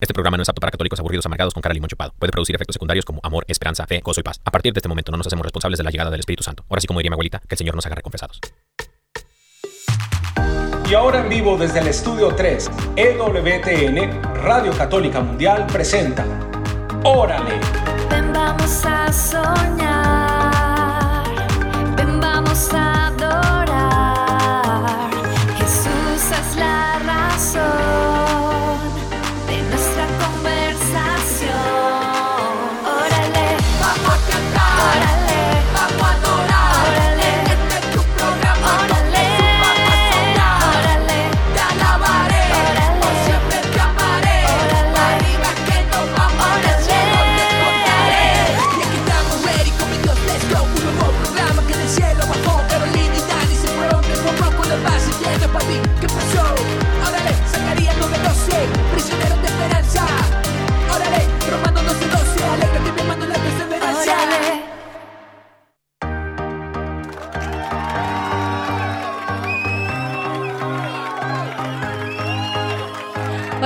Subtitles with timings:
[0.00, 2.14] Este programa no es apto para católicos aburridos amargados con cara limón chupado.
[2.20, 4.40] Puede producir efectos secundarios como amor, esperanza, fe, gozo y paz.
[4.44, 6.64] A partir de este momento no nos hacemos responsables de la llegada del Espíritu Santo.
[6.68, 8.38] Ahora sí, como diría mi abuelita, que el Señor nos haga confesados.
[10.88, 16.24] Y ahora en vivo desde el estudio 3, EWTN, Radio Católica Mundial presenta
[17.02, 17.58] Órale.
[18.08, 20.54] Ven vamos a soñar,
[21.96, 22.97] ven vamos a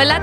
[0.03, 0.20] Hola a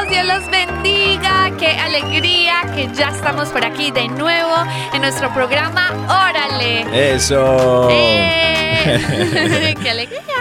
[0.00, 4.54] todos, Dios los bendiga, qué alegría que ya estamos por aquí de nuevo
[4.94, 5.90] en nuestro programa
[6.30, 7.12] Órale.
[7.14, 7.88] Eso.
[7.90, 9.76] ¡Eh!
[9.82, 10.37] ¡Qué alegría!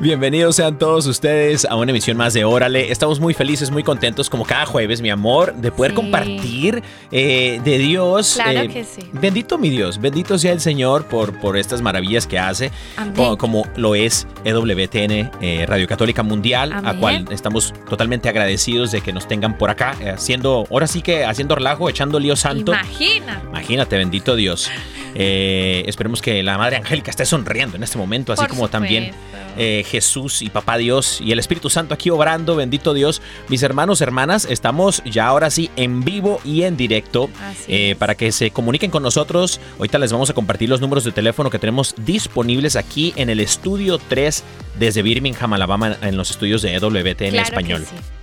[0.00, 2.90] Bienvenidos sean todos ustedes a una emisión más de Órale.
[2.90, 5.96] Estamos muy felices, muy contentos, como cada jueves, mi amor, de poder Sí.
[5.96, 8.32] compartir eh, de Dios.
[8.42, 9.02] Claro eh, que sí.
[9.12, 12.72] Bendito mi Dios, bendito sea el Señor por, por estas maravillas que hace,
[13.14, 16.98] como, como lo es EWTN, eh, Radio Católica Mundial, a Amén.
[16.98, 21.56] cual estamos totalmente agradecidos de que nos tengan por acá, haciendo, ahora sí que haciendo
[21.56, 22.72] relajo, echando lío santo.
[22.72, 23.42] Imagina.
[23.50, 24.70] Imagínate, bendito Dios.
[25.14, 29.10] Eh, esperemos que la Madre Angélica esté sonriendo en este momento, así Por como también.
[29.56, 33.22] Eh, Jesús y Papá Dios y el Espíritu Santo aquí obrando, bendito Dios.
[33.48, 37.28] Mis hermanos, hermanas, estamos ya ahora sí en vivo y en directo
[37.68, 39.60] eh, para que se comuniquen con nosotros.
[39.78, 43.40] Ahorita les vamos a compartir los números de teléfono que tenemos disponibles aquí en el
[43.40, 44.42] estudio 3
[44.78, 47.86] desde Birmingham, Alabama, en los estudios de EWTN en Claro que español.
[47.88, 48.19] sí.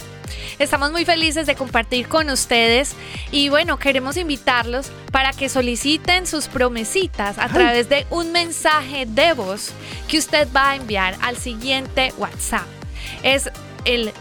[0.59, 2.95] Estamos muy felices de compartir con ustedes
[3.31, 9.33] y bueno, queremos invitarlos para que soliciten sus promesitas a través de un mensaje de
[9.33, 9.71] voz
[10.07, 12.65] que usted va a enviar al siguiente WhatsApp.
[13.21, 13.51] Es
[13.85, 14.11] el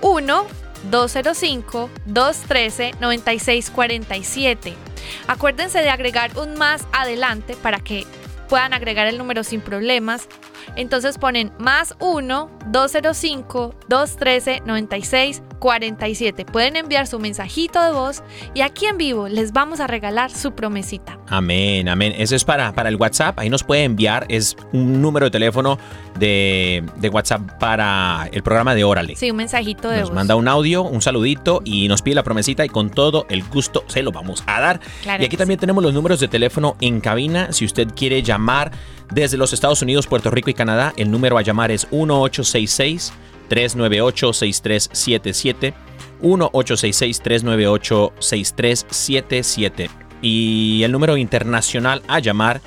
[0.00, 0.46] 1
[0.90, 4.74] 205 213 9647.
[5.26, 8.06] Acuérdense de agregar un más adelante para que
[8.48, 10.28] puedan agregar el número sin problemas.
[10.76, 16.44] Entonces ponen más 1 205 213 9647.
[16.44, 18.22] Pueden enviar su mensajito de voz
[18.54, 21.18] y aquí en vivo les vamos a regalar su promesita.
[21.28, 22.14] Amén, amén.
[22.16, 23.38] Eso es para, para el WhatsApp.
[23.38, 24.26] Ahí nos puede enviar.
[24.28, 25.78] Es un número de teléfono
[26.18, 29.16] de, de WhatsApp para el programa de Órale.
[29.16, 30.14] Sí, un mensajito de Nos voz.
[30.16, 33.84] manda un audio, un saludito y nos pide la promesita y con todo el gusto
[33.86, 34.80] se lo vamos a dar.
[35.02, 37.52] Claro y aquí también tenemos los números de teléfono en cabina.
[37.52, 38.70] Si usted quiere llamar
[39.10, 43.12] desde los Estados Unidos, Puerto Rico y Canadá, el número a llamar es 1866
[43.48, 45.74] 398 6377
[46.22, 49.90] 1866 398 6377
[50.22, 52.60] y el número internacional a llamar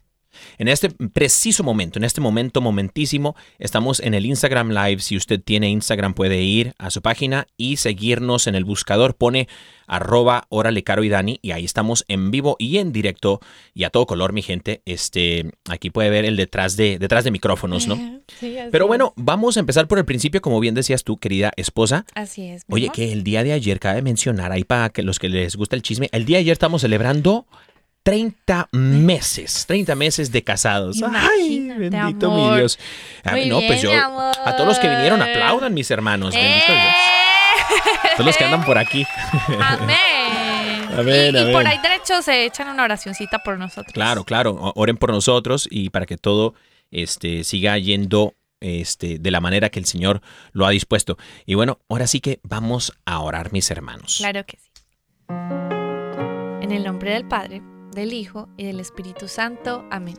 [0.58, 5.00] En este preciso momento, en este momento momentísimo, estamos en el Instagram Live.
[5.00, 9.16] Si usted tiene Instagram, puede ir a su página y seguirnos en el buscador.
[9.16, 9.48] Pone
[9.88, 13.40] arroba órale caro y Dani y ahí estamos en vivo y en directo
[13.74, 14.82] y a todo color, mi gente.
[14.86, 18.22] Este, aquí puede ver el detrás de, detrás de micrófonos, ¿no?
[18.40, 22.06] Sí, Pero bueno, vamos a empezar por el principio, como bien decías tú, querida esposa.
[22.16, 22.64] Así es.
[22.70, 25.76] Oye, que el día de ayer, cabe mencionar, ahí para que los que les gusta
[25.76, 27.46] el chisme, el día de ayer estamos celebrando
[28.04, 31.02] 30 meses, 30 meses de casados.
[31.04, 32.52] Ay, bendito amor.
[32.52, 32.78] mi Dios.
[33.32, 34.36] Muy no, pues yo, amor.
[34.46, 36.36] a todos los que vinieron, aplaudan, mis hermanos.
[36.36, 36.82] Bendito ¡Eh!
[36.82, 38.14] Dios.
[38.18, 39.06] Todos los que andan por aquí.
[39.60, 39.98] Amén.
[40.98, 43.94] Amén, y, y por ahí derecho se echan una oracioncita por nosotros.
[43.94, 44.74] Claro, claro.
[44.76, 46.54] Oren por nosotros y para que todo
[46.92, 50.22] este, siga yendo este, de la manera que el Señor
[50.52, 51.18] lo ha dispuesto.
[51.48, 54.18] Y bueno, ahora sí que vamos a orar, mis hermanos.
[54.20, 54.70] Claro que sí.
[56.62, 57.62] En el nombre del Padre,
[57.96, 59.86] del Hijo y del Espíritu Santo.
[59.90, 60.18] Amén.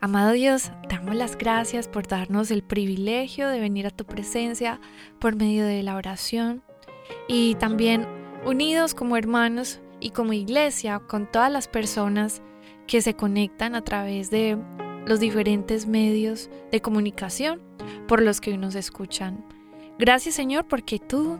[0.00, 4.80] Amado Dios, damos las gracias por darnos el privilegio de venir a tu presencia
[5.18, 6.62] por medio de la oración
[7.26, 8.06] y también
[8.44, 12.42] unidos como hermanos y como iglesia con todas las personas
[12.86, 14.58] que se conectan a través de
[15.06, 17.62] los diferentes medios de comunicación
[18.06, 19.44] por los que nos escuchan.
[19.98, 21.38] Gracias Señor porque tú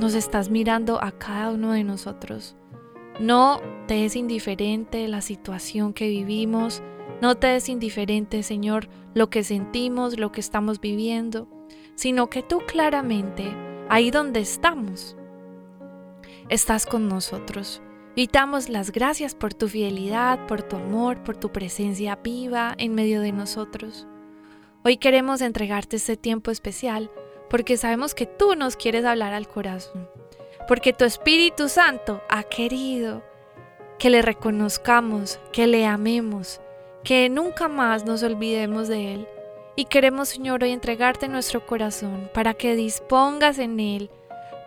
[0.00, 2.56] nos estás mirando a cada uno de nosotros.
[3.20, 6.82] No te es indiferente la situación que vivimos,
[7.20, 11.48] no te es indiferente, Señor, lo que sentimos, lo que estamos viviendo,
[11.94, 13.54] sino que tú claramente,
[13.88, 15.16] ahí donde estamos,
[16.48, 17.82] estás con nosotros.
[18.14, 22.94] Y damos las gracias por tu fidelidad, por tu amor, por tu presencia viva en
[22.94, 24.06] medio de nosotros.
[24.84, 27.10] Hoy queremos entregarte este tiempo especial
[27.48, 30.08] porque sabemos que tú nos quieres hablar al corazón,
[30.68, 33.22] porque tu Espíritu Santo ha querido
[33.98, 36.60] que le reconozcamos, que le amemos,
[37.04, 39.28] que nunca más nos olvidemos de Él.
[39.76, 44.10] Y queremos, Señor, hoy entregarte nuestro corazón para que dispongas en Él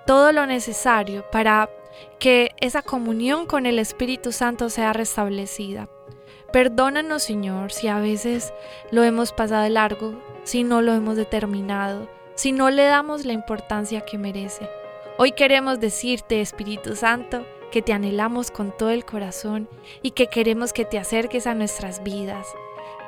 [0.06, 1.70] todo lo necesario para
[2.20, 5.90] que esa comunión con el Espíritu Santo sea restablecida.
[6.52, 8.54] Perdónanos, Señor, si a veces
[8.92, 14.02] lo hemos pasado largo, si no lo hemos determinado, si no le damos la importancia
[14.02, 14.70] que merece.
[15.18, 19.70] Hoy queremos decirte, Espíritu Santo, que te anhelamos con todo el corazón
[20.02, 22.48] y que queremos que te acerques a nuestras vidas,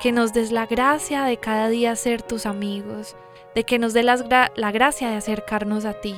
[0.00, 3.14] que nos des la gracia de cada día ser tus amigos,
[3.54, 6.14] de que nos las gra- la gracia de acercarnos a ti.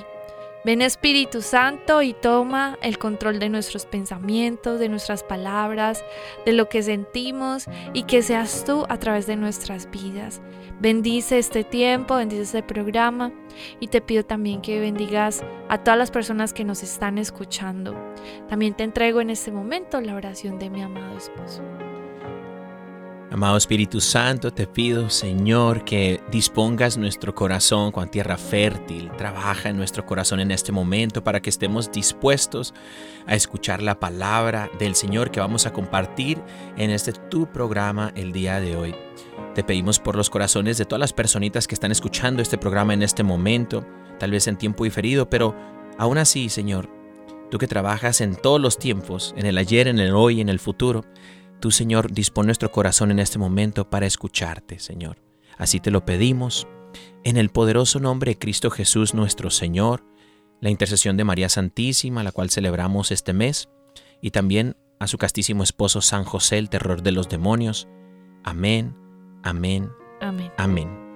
[0.62, 6.04] Ven Espíritu Santo y toma el control de nuestros pensamientos, de nuestras palabras,
[6.44, 7.64] de lo que sentimos
[7.94, 10.42] y que seas tú a través de nuestras vidas.
[10.78, 13.32] Bendice este tiempo, bendice este programa
[13.80, 17.94] y te pido también que bendigas a todas las personas que nos están escuchando.
[18.50, 21.62] También te entrego en este momento la oración de mi amado esposo.
[23.32, 29.08] Amado Espíritu Santo, te pido, Señor, que dispongas nuestro corazón con tierra fértil.
[29.16, 32.74] Trabaja en nuestro corazón en este momento para que estemos dispuestos
[33.28, 36.42] a escuchar la palabra del Señor que vamos a compartir
[36.76, 38.96] en este tu programa el día de hoy.
[39.54, 43.04] Te pedimos por los corazones de todas las personitas que están escuchando este programa en
[43.04, 43.86] este momento,
[44.18, 45.54] tal vez en tiempo diferido, pero
[45.98, 46.90] aún así, Señor,
[47.48, 50.58] tú que trabajas en todos los tiempos, en el ayer, en el hoy, en el
[50.58, 51.04] futuro,
[51.60, 55.18] Tú, Señor, dispone nuestro corazón en este momento para escucharte, Señor.
[55.58, 56.66] Así te lo pedimos,
[57.22, 60.04] en el poderoso nombre de Cristo Jesús nuestro Señor,
[60.60, 63.68] la intercesión de María Santísima, la cual celebramos este mes,
[64.22, 67.88] y también a su castísimo esposo San José, el terror de los demonios.
[68.42, 68.96] Amén,
[69.42, 69.90] amén,
[70.20, 70.50] Amén.
[70.56, 71.09] amén.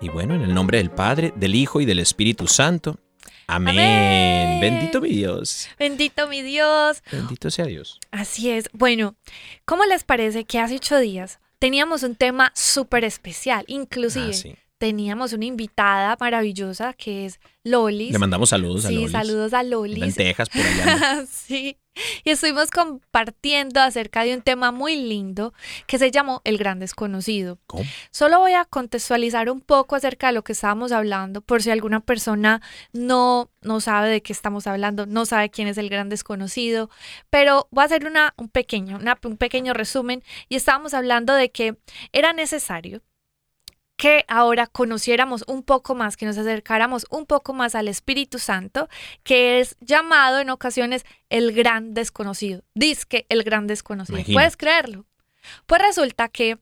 [0.00, 2.98] Y bueno, en el nombre del Padre, del Hijo y del Espíritu Santo.
[3.48, 3.78] Amén.
[3.78, 4.60] Amén.
[4.60, 5.68] Bendito mi Dios.
[5.78, 7.02] Bendito mi Dios.
[7.10, 7.98] Bendito sea Dios.
[8.10, 8.68] Así es.
[8.72, 9.14] Bueno,
[9.64, 13.64] ¿cómo les parece que hace ocho días teníamos un tema súper especial?
[13.68, 14.54] Inclusive Ah, sí.
[14.78, 18.12] teníamos una invitada maravillosa que es Lolis.
[18.12, 19.12] Le mandamos saludos a sí, Lolis.
[19.12, 19.98] saludos a Lolis.
[19.98, 21.24] Lentejas por allá.
[21.30, 21.76] sí.
[22.24, 25.52] Y estuvimos compartiendo acerca de un tema muy lindo
[25.86, 27.58] que se llamó El Gran Desconocido.
[27.66, 27.84] ¿Cómo?
[28.10, 32.00] Solo voy a contextualizar un poco acerca de lo que estábamos hablando, por si alguna
[32.00, 32.60] persona
[32.92, 36.90] no, no sabe de qué estamos hablando, no sabe quién es el gran desconocido,
[37.30, 41.50] pero voy a hacer una, un, pequeño, una- un pequeño resumen y estábamos hablando de
[41.50, 41.76] que
[42.12, 43.02] era necesario
[43.96, 48.88] que ahora conociéramos un poco más, que nos acercáramos un poco más al Espíritu Santo,
[49.22, 52.62] que es llamado en ocasiones el gran desconocido.
[52.74, 54.18] Disque el gran desconocido.
[54.18, 54.34] Imagínate.
[54.34, 55.06] ¿Puedes creerlo?
[55.66, 56.58] Pues resulta que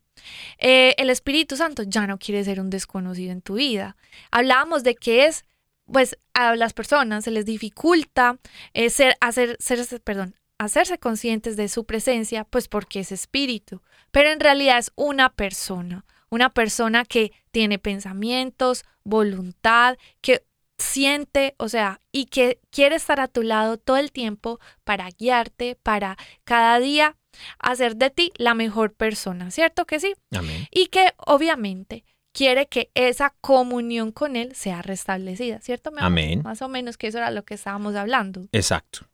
[0.58, 3.96] eh, el Espíritu Santo ya no quiere ser un desconocido en tu vida.
[4.30, 5.44] Hablábamos de que es,
[5.90, 8.38] pues a las personas se les dificulta
[8.72, 14.30] eh, ser, hacer, ser, perdón, hacerse conscientes de su presencia, pues porque es espíritu, pero
[14.30, 20.44] en realidad es una persona, una persona que tiene pensamientos, voluntad, que
[20.78, 25.76] siente, o sea, y que quiere estar a tu lado todo el tiempo para guiarte,
[25.82, 27.16] para cada día
[27.58, 30.14] hacer de ti la mejor persona, ¿cierto que sí?
[30.32, 30.66] Amén.
[30.70, 35.90] Y que obviamente quiere que esa comunión con Él sea restablecida, ¿cierto?
[35.90, 36.06] mi amor?
[36.06, 36.42] Amén.
[36.42, 38.46] Más o menos que eso era lo que estábamos hablando.
[38.52, 39.06] Exacto.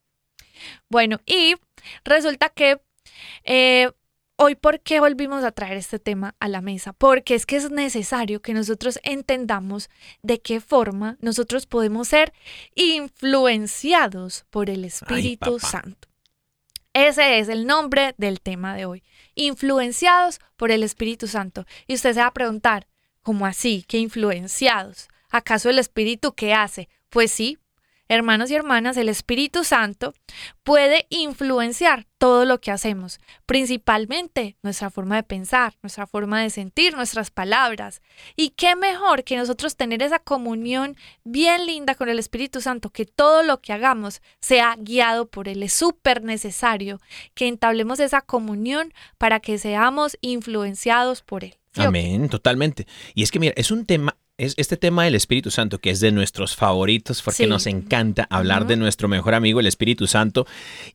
[0.89, 1.55] Bueno, y
[2.05, 2.81] resulta que
[3.45, 3.91] eh,
[4.41, 6.95] hoy, ¿por qué volvimos a traer este tema a la mesa?
[6.95, 9.91] Porque es que es necesario que nosotros entendamos
[10.23, 12.33] de qué forma nosotros podemos ser
[12.75, 15.59] influenciados por el Espíritu.
[15.59, 16.09] Santo.
[16.95, 19.03] Ese es el nombre del tema de hoy.
[19.35, 21.67] Influenciados por el Espíritu Santo.
[21.87, 22.87] Y usted se va a preguntar,
[23.23, 23.85] ¿cómo así?
[23.87, 25.09] ¿Qué influenciados?
[25.31, 26.89] ¿Acaso el Espíritu qué hace?
[27.11, 27.59] Pues sí,
[28.11, 30.13] hermanos y hermanas, el Espíritu Santo
[30.65, 36.95] puede influenciar todo lo que hacemos, principalmente nuestra forma de pensar, nuestra forma de sentir,
[36.95, 38.03] nuestras palabras.
[38.35, 43.07] Y qué mejor que nosotros tener esa comunión bien linda con el Espíritu Santo, que
[43.07, 45.63] todo lo que hagamos sea guiado por Él.
[45.63, 47.01] Es súper necesario
[47.35, 51.57] que entablemos esa comunión para que seamos influenciados por Él.
[51.77, 52.89] Amén, totalmente.
[53.15, 56.01] Y es que mira, es un tema, es este tema del Espíritu Santo que es
[56.01, 57.47] de nuestros favoritos porque Sí.
[57.49, 60.47] nos encanta hablar de nuestro mejor amigo, el Espíritu Santo.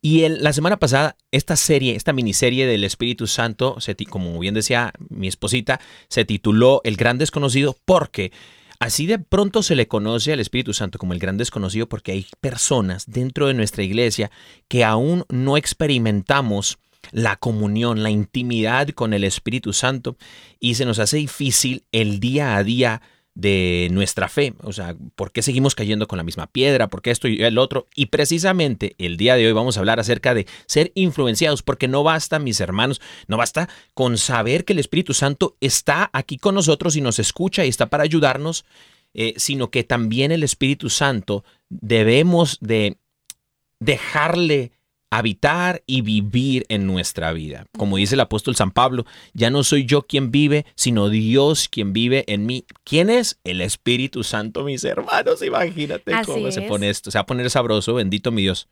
[0.01, 4.55] Y el- la semana pasada, esta serie, esta miniserie del Espíritu Santo, se como bien
[4.55, 8.31] decía mi esposita, se tituló El Gran Desconocido porque
[8.79, 12.27] así de pronto se le conoce al Espíritu Santo como el Gran Desconocido porque hay
[12.41, 14.31] personas dentro de nuestra iglesia
[14.67, 16.77] que aún no experimentamos
[17.11, 20.17] la comunión, la intimidad con el Espíritu Santo
[20.59, 23.01] y se nos hace difícil el día a día
[23.35, 24.53] de nuestra fe.
[24.63, 26.87] O sea, ¿por qué seguimos cayendo con la misma piedra?
[26.87, 27.87] ¿Por qué esto y el otro?
[27.93, 32.01] Y precisamente el día de hoy vamos a hablar acerca de ser influenciados, porque no
[32.01, 36.95] basta, mis hermanos, no basta con saber que el Espíritu Santo está aquí con nosotros
[36.95, 38.65] y nos escucha y está para ayudarnos,
[39.13, 42.97] eh, sino que también el Espíritu Santo debemos de
[43.79, 44.71] dejarle
[45.17, 47.65] habitar y vivir en nuestra vida.
[47.77, 51.93] Como dice el apóstol San Pablo, ya no soy yo quien vive, sino Dios quien
[51.93, 52.65] vive en mí.
[52.83, 53.39] ¿Quién es?
[53.43, 55.41] El Espíritu Santo, mis hermanos.
[55.41, 56.67] Imagínate Así cómo se es.
[56.67, 57.11] pone esto.
[57.11, 58.67] Se va a poner sabroso, bendito mi Dios.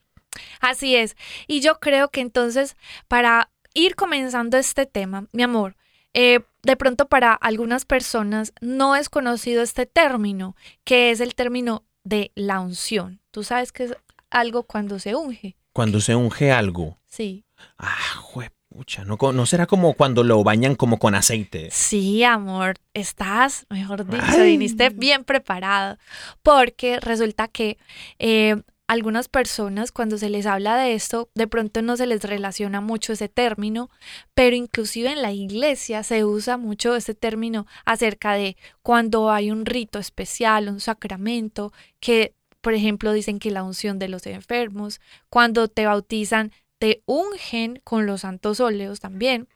[0.59, 1.15] Así es.
[1.47, 2.75] Y yo creo que entonces,
[3.07, 5.77] para ir comenzando este tema, mi amor,
[6.13, 11.85] eh, de pronto para algunas personas no es conocido este término, que es el término
[12.03, 13.21] de la unción.
[13.31, 13.95] Tú sabes que es
[14.29, 15.55] algo cuando se unge.
[15.73, 17.45] Cuando se unge algo, Sí.
[17.77, 21.69] ah, juepucha, no, no será como cuando lo bañan como con aceite.
[21.71, 24.51] Sí, amor, estás, mejor dicho, Ay.
[24.51, 25.97] viniste bien preparado,
[26.43, 27.77] porque resulta que
[28.19, 32.81] eh, algunas personas cuando se les habla de esto, de pronto no se les relaciona
[32.81, 33.89] mucho ese término,
[34.35, 39.65] pero inclusive en la iglesia se usa mucho ese término acerca de cuando hay un
[39.65, 42.33] rito especial, un sacramento, que
[42.63, 48.05] por ejemplo dicen que la unción de los enfermos, cuando te bautizan, te ungen con
[48.05, 49.49] los santos óleos también.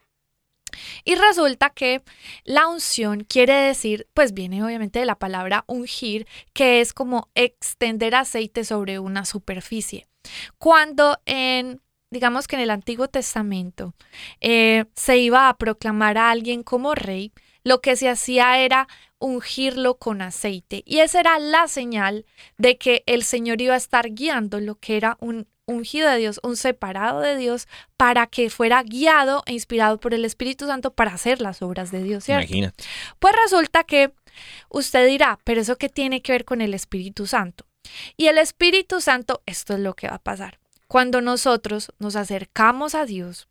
[1.05, 2.03] Y resulta que
[2.43, 8.13] la unción quiere decir, pues viene obviamente de la palabra ungir, que es como extender
[8.13, 10.05] aceite sobre una superficie.
[10.57, 13.93] Cuando en, digamos que en el Antiguo Testamento
[14.41, 17.31] eh, se iba a proclamar a alguien como rey,
[17.63, 20.83] lo que se hacía era ungirlo con aceite.
[20.85, 22.25] Y esa era la señal
[22.57, 26.39] de que el Señor iba a estar guiando lo que era un ungido de Dios,
[26.43, 31.13] un separado de Dios, para que fuera guiado e inspirado por el Espíritu Santo para
[31.13, 32.45] hacer las obras de Dios, ¿cierto?
[32.45, 32.83] Imagínate.
[33.19, 34.13] Pues resulta que
[34.69, 37.65] usted dirá, pero eso qué tiene que ver con el Espíritu Santo.
[38.15, 40.59] Y el Espíritu Santo, esto es lo que va a pasar.
[40.87, 43.49] Cuando nosotros nos acercamos a Dios,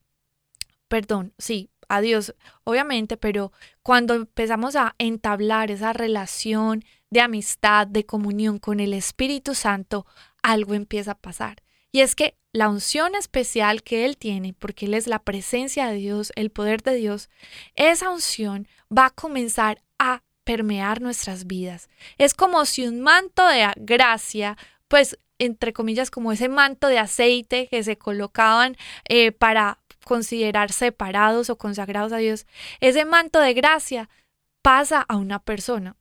[0.88, 3.52] perdón, sí, a Dios, obviamente, pero
[3.82, 10.06] cuando empezamos a entablar esa relación de amistad, de comunión con el Espíritu Santo,
[10.42, 11.62] algo empieza a pasar.
[11.92, 15.96] Y es que la unción especial que Él tiene, porque Él es la presencia de
[15.96, 17.28] Dios, el poder de Dios,
[17.74, 18.66] esa unción
[18.96, 21.88] va a comenzar a permear nuestras vidas.
[22.18, 24.56] Es como si un manto de gracia,
[24.88, 28.76] pues entre comillas, como ese manto de aceite que se colocaban
[29.08, 32.46] eh, para considerar separados o consagrados a Dios,
[32.80, 34.08] ese manto de gracia
[34.62, 35.96] pasa a una persona.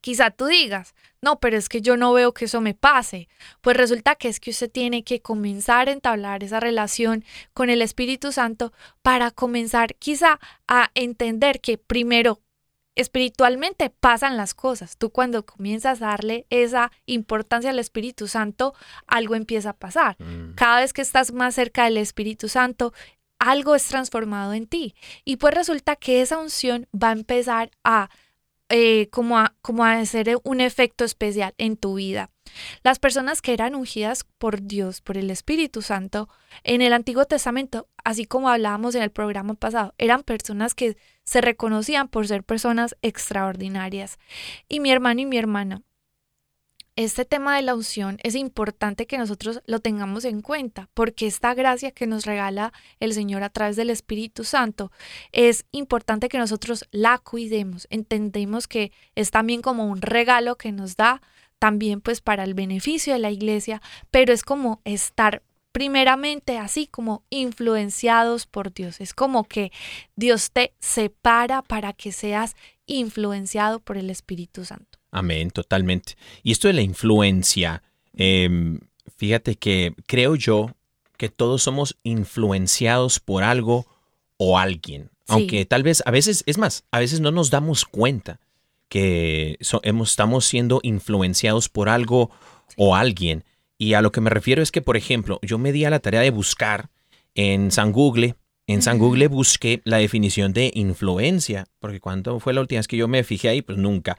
[0.00, 3.28] Quizá tú digas, no, pero es que yo no veo que eso me pase.
[3.60, 7.82] Pues resulta que es que usted tiene que comenzar a entablar esa relación con el
[7.82, 12.40] Espíritu Santo para comenzar quizá a entender que primero
[12.98, 14.96] espiritualmente pasan las cosas.
[14.96, 18.74] Tú cuando comienzas a darle esa importancia al Espíritu Santo,
[19.06, 20.16] algo empieza a pasar.
[20.20, 20.54] Mm.
[20.56, 22.92] Cada vez que estás más cerca del Espíritu Santo,
[23.38, 24.94] algo es transformado en ti.
[25.24, 28.10] Y pues resulta que esa unción va a empezar a,
[28.68, 32.30] eh, como a, como a hacer un efecto especial en tu vida.
[32.82, 36.28] Las personas que eran ungidas por Dios, por el Espíritu Santo,
[36.64, 41.40] en el Antiguo Testamento, así como hablábamos en el programa pasado, eran personas que se
[41.40, 44.18] reconocían por ser personas extraordinarias.
[44.68, 45.82] Y mi hermano y mi hermana,
[46.98, 51.54] este tema de la unción es importante que nosotros lo tengamos en cuenta, porque esta
[51.54, 54.90] gracia que nos regala el Señor a través del Espíritu Santo
[55.30, 57.86] es importante que nosotros la cuidemos.
[57.90, 61.22] Entendemos que es también como un regalo que nos da
[61.60, 67.22] también pues para el beneficio de la iglesia, pero es como estar primeramente así como
[67.30, 69.00] influenciados por Dios.
[69.00, 69.70] Es como que
[70.16, 74.97] Dios te separa para que seas influenciado por el Espíritu Santo.
[75.10, 76.16] Amén, totalmente.
[76.42, 77.82] Y esto de la influencia,
[78.14, 78.80] em,
[79.16, 80.74] fíjate que creo yo
[81.16, 83.86] que todos somos influenciados por algo
[84.36, 85.10] o alguien.
[85.26, 88.40] Aunque tal vez, a veces, es más, a veces no nos damos cuenta
[88.88, 92.30] que hemos, estamos siendo influenciados por algo
[92.76, 93.44] o alguien.
[93.76, 96.00] Y a lo que me refiero es que, por ejemplo, yo me di a la
[96.00, 96.88] tarea de buscar
[97.34, 98.36] en San Google,
[98.66, 102.96] en San Google busqué la definición de influencia, porque cuando fue la última vez que
[102.96, 104.18] yo me fijé ahí, pues nunca.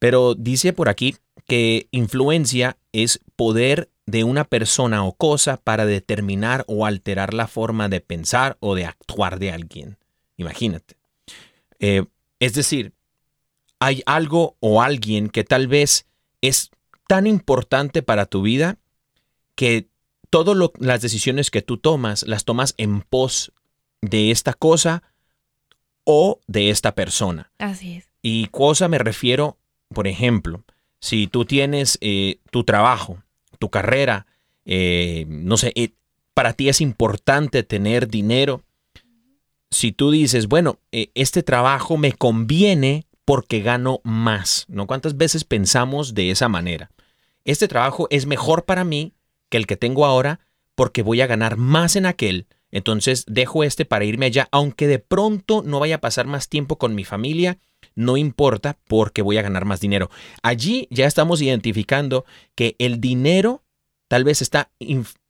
[0.00, 1.14] Pero dice por aquí
[1.46, 7.88] que influencia es poder de una persona o cosa para determinar o alterar la forma
[7.88, 9.98] de pensar o de actuar de alguien.
[10.36, 10.96] Imagínate.
[11.78, 12.04] Eh,
[12.40, 12.92] es decir,
[13.78, 16.06] hay algo o alguien que tal vez
[16.40, 16.70] es
[17.06, 18.78] tan importante para tu vida
[19.54, 19.88] que
[20.30, 23.52] todas las decisiones que tú tomas las tomas en pos
[24.00, 25.02] de esta cosa
[26.04, 27.52] o de esta persona.
[27.58, 28.08] Así es.
[28.22, 29.58] Y cosa me refiero,
[29.92, 30.62] por ejemplo,
[31.00, 33.22] si tú tienes eh, tu trabajo,
[33.58, 34.26] tu carrera,
[34.64, 35.90] eh, no sé, eh,
[36.34, 38.62] para ti es importante tener dinero.
[39.70, 44.86] Si tú dices, bueno, este trabajo me conviene porque gano más, ¿no?
[44.86, 46.90] ¿Cuántas veces pensamos de esa manera?
[47.44, 49.12] Este trabajo es mejor para mí
[49.48, 50.40] que el que tengo ahora
[50.74, 54.98] porque voy a ganar más en aquel, entonces dejo este para irme allá, aunque de
[54.98, 57.58] pronto no vaya a pasar más tiempo con mi familia,
[58.00, 60.10] no importa porque voy a ganar más dinero.
[60.42, 63.62] Allí ya estamos identificando que el dinero
[64.08, 64.70] tal vez está,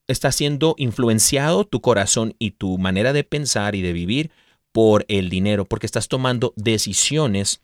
[0.07, 4.31] está siendo influenciado tu corazón y tu manera de pensar y de vivir
[4.73, 7.61] por el dinero, porque estás tomando decisiones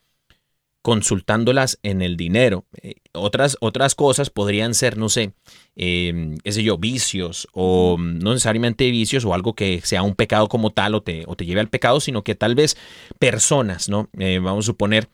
[0.86, 2.64] consultándolas en el dinero.
[2.80, 5.32] Eh, otras, otras cosas podrían ser, no sé,
[5.74, 10.48] eh, qué sé yo, vicios o no necesariamente vicios o algo que sea un pecado
[10.48, 12.76] como tal o te, o te lleve al pecado, sino que tal vez
[13.18, 14.08] personas, ¿no?
[14.16, 15.08] Eh, vamos a suponer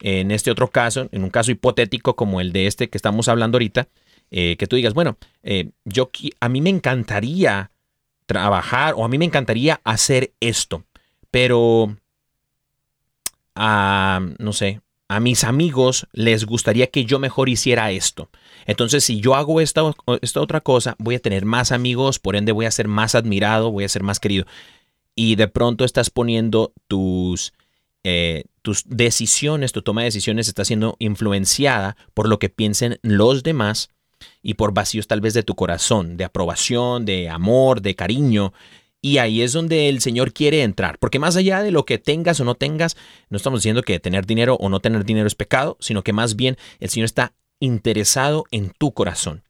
[0.00, 3.58] en este otro caso, en un caso hipotético como el de este que estamos hablando
[3.58, 3.86] ahorita,
[4.32, 5.18] eh, que tú digas, bueno,
[5.84, 7.70] yo a mí me encantaría
[8.26, 10.82] trabajar o a mí me encantaría hacer esto,
[11.30, 11.96] pero,
[13.54, 14.80] no sé,
[15.14, 18.30] a mis amigos les gustaría que yo mejor hiciera esto.
[18.66, 19.82] Entonces, si yo hago esta,
[20.20, 23.70] esta, otra cosa, voy a tener más amigos, por ende voy a ser más admirado,
[23.70, 24.46] voy a ser más querido.
[25.14, 27.52] Y de pronto estás poniendo tus,
[28.04, 33.42] eh, tus decisiones, tu toma de decisiones está siendo influenciada por lo que piensen los
[33.42, 33.90] demás
[34.42, 38.52] y por vacíos tal vez de tu corazón, de aprobación, de amor, de cariño.
[39.04, 42.38] Y ahí es donde el Señor quiere entrar, porque más allá de lo que tengas
[42.38, 42.96] o no tengas,
[43.30, 46.36] no estamos diciendo que tener dinero o no tener dinero es pecado, sino que más
[46.36, 49.42] bien el Señor está interesado en tu corazón.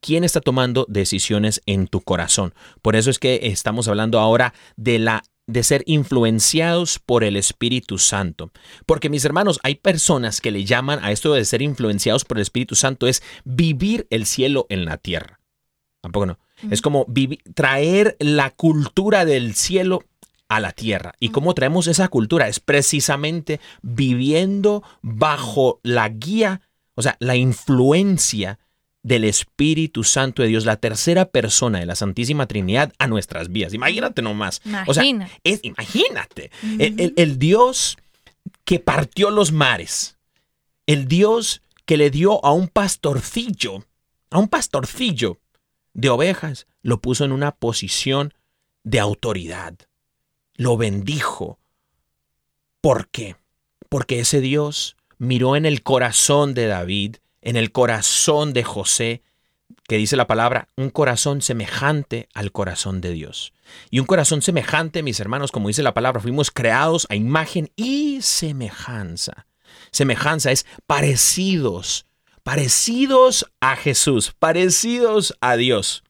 [0.00, 2.52] ¿Quién está tomando decisiones en tu corazón?
[2.82, 7.98] Por eso es que estamos hablando ahora de la de ser influenciados por el Espíritu
[7.98, 8.50] Santo.
[8.84, 12.42] Porque mis hermanos, hay personas que le llaman a esto de ser influenciados por el
[12.42, 15.38] Espíritu Santo es vivir el cielo en la tierra.
[16.00, 16.38] Tampoco no.
[16.70, 17.06] Es como
[17.54, 20.02] traer la cultura del cielo
[20.48, 21.14] a la tierra.
[21.20, 22.48] ¿Y cómo traemos esa cultura?
[22.48, 26.60] Es precisamente viviendo bajo la guía,
[26.94, 28.58] o sea, la influencia
[29.02, 33.72] del Espíritu Santo de Dios, la tercera persona de la Santísima Trinidad a nuestras vidas.
[33.72, 34.62] Imagínate nomás.
[34.86, 35.04] O sea,
[35.44, 36.50] es, imagínate.
[36.78, 37.98] el Dios
[38.64, 40.18] que partió los mares,
[40.86, 43.84] el Dios que le dio a un pastorcillo,
[44.30, 45.38] a un pastorcillo,
[45.96, 48.34] de ovejas, lo puso en una posición
[48.84, 49.74] de autoridad.
[50.54, 51.58] Lo bendijo.
[52.82, 53.36] ¿Por qué?
[53.88, 59.22] Porque ese Dios miró en el corazón de David, en el corazón de José,
[59.88, 63.54] que dice la palabra, un corazón semejante al corazón de Dios.
[63.90, 68.20] Y un corazón semejante, mis hermanos, como dice la palabra, fuimos creados a imagen y
[68.20, 69.46] semejanza.
[69.92, 72.04] Semejanza es parecidos
[72.46, 76.04] parecidos a Jesús, parecidos a Dios.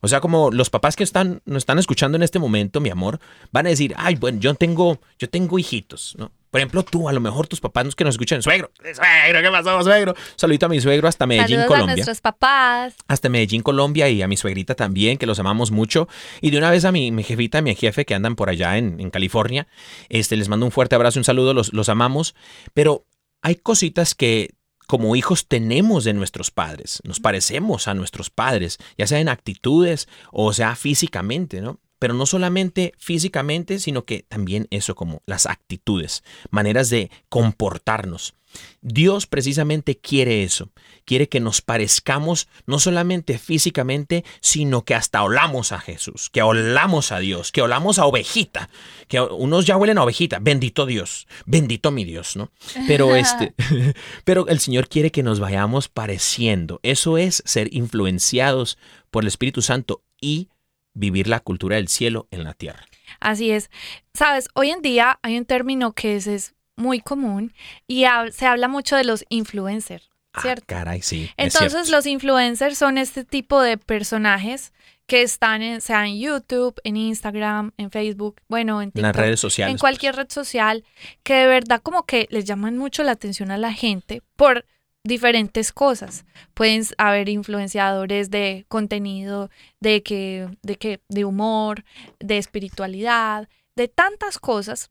[0.00, 3.18] O sea, como los papás que están, nos están escuchando en este momento, mi amor,
[3.50, 6.30] van a decir, ay, bueno, yo tengo, yo tengo hijitos, ¿no?
[6.52, 9.82] Por ejemplo, tú, a lo mejor tus papás que nos escuchan, suegro, suegro, ¿qué pasó,
[9.82, 10.14] suegro?
[10.36, 11.94] Saludito a mi suegro hasta Medellín, Saludos a Colombia.
[11.96, 12.94] nuestros papás.
[13.08, 16.08] Hasta Medellín, Colombia y a mi suegrita también, que los amamos mucho.
[16.40, 18.78] Y de una vez a mi, mi jefita, a mi jefe que andan por allá
[18.78, 19.66] en, en California,
[20.10, 22.36] este, les mando un fuerte abrazo, un saludo, los, los amamos.
[22.72, 23.04] Pero
[23.42, 24.55] hay cositas que
[24.86, 30.08] como hijos tenemos de nuestros padres, nos parecemos a nuestros padres, ya sea en actitudes
[30.32, 31.80] o sea físicamente, ¿no?
[31.98, 38.34] Pero no solamente físicamente, sino que también eso como las actitudes, maneras de comportarnos.
[38.80, 40.70] Dios precisamente quiere eso,
[41.04, 47.12] quiere que nos parezcamos no solamente físicamente, sino que hasta olamos a Jesús, que olamos
[47.12, 48.68] a Dios, que olamos a ovejita,
[49.08, 52.50] que unos ya huelen a ovejita, bendito Dios, bendito mi Dios, ¿no?
[52.86, 53.54] Pero este,
[54.24, 56.80] pero el Señor quiere que nos vayamos pareciendo.
[56.82, 58.78] Eso es ser influenciados
[59.10, 60.48] por el Espíritu Santo y
[60.94, 62.86] vivir la cultura del cielo en la tierra.
[63.20, 63.70] Así es.
[64.14, 67.52] Sabes, hoy en día hay un término que es, es muy común
[67.86, 70.10] y se habla mucho de los influencers,
[70.40, 70.64] ¿cierto?
[70.68, 71.24] Ah, caray, sí.
[71.24, 71.90] es Entonces cierto.
[71.90, 74.72] los influencers son este tipo de personajes
[75.06, 79.72] que están en, sea en YouTube, en Instagram, en Facebook, bueno, en las redes sociales.
[79.72, 80.84] en cualquier red social,
[81.22, 84.64] que de verdad como que les llaman mucho la atención a la gente por
[85.04, 86.24] diferentes cosas.
[86.54, 91.84] Pueden haber influenciadores de contenido, de que, de que, de humor,
[92.18, 94.90] de espiritualidad, de tantas cosas.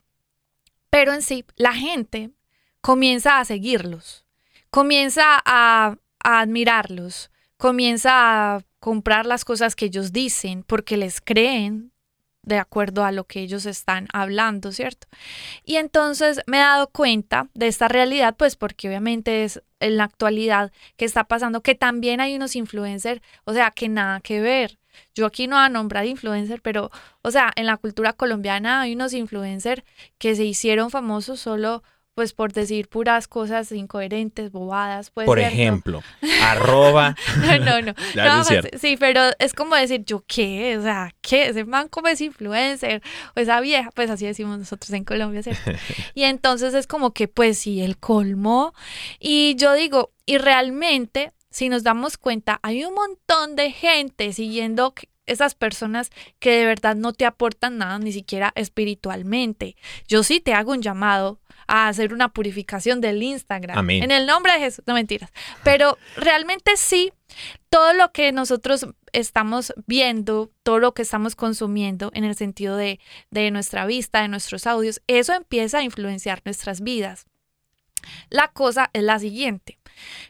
[0.95, 2.29] Pero en sí, la gente
[2.79, 4.25] comienza a seguirlos,
[4.69, 8.12] comienza a, admirarlos, comienza
[8.55, 11.91] a comprar las cosas que ellos dicen porque les creen
[12.43, 15.08] de acuerdo a lo que ellos están hablando, ¿cierto?
[15.65, 20.05] Y entonces me he dado cuenta de esta realidad, pues porque obviamente es en la
[20.05, 24.79] actualidad que está pasando, que también hay unos influencers, o sea, que nada que ver.
[25.13, 28.93] Yo aquí no voy a nombrar influencer, pero, o sea, en la cultura colombiana hay
[28.93, 29.84] unos influencers
[30.17, 35.25] que se hicieron famosos solo, pues, por decir puras cosas incoherentes, bobadas, pues.
[35.25, 35.53] Por ¿cierto?
[35.53, 36.03] ejemplo,
[36.43, 37.15] arroba.
[37.41, 37.93] No, no, no.
[38.15, 40.77] No, es pues, sí, pero es como decir, ¿yo qué?
[40.77, 41.47] O sea, ¿qué?
[41.47, 43.01] Ese man como es influencer,
[43.36, 45.71] o esa vieja, pues así decimos nosotros en Colombia, ¿cierto?
[46.13, 48.73] Y entonces es como que, pues sí, el colmo.
[49.19, 54.94] Y yo digo, y realmente, si nos damos cuenta, hay un montón de gente siguiendo
[55.26, 59.78] esas personas que de verdad no te aportan nada, ni siquiera espiritualmente.
[60.06, 63.78] Yo sí te hago un llamado a hacer una purificación del Instagram.
[63.78, 64.04] Amén.
[64.04, 65.32] En el nombre de Jesús, no mentiras.
[65.63, 67.13] Pero realmente sí,
[67.70, 73.00] todo lo que nosotros estamos viendo, todo lo que estamos consumiendo en el sentido de,
[73.32, 77.28] de nuestra vista, de nuestros audios, eso empieza a influenciar nuestras vidas.
[78.30, 79.80] La cosa es la siguiente.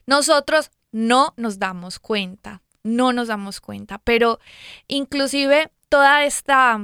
[0.05, 4.39] Nosotros no nos damos cuenta, no nos damos cuenta, pero
[4.87, 6.79] inclusive toda esta,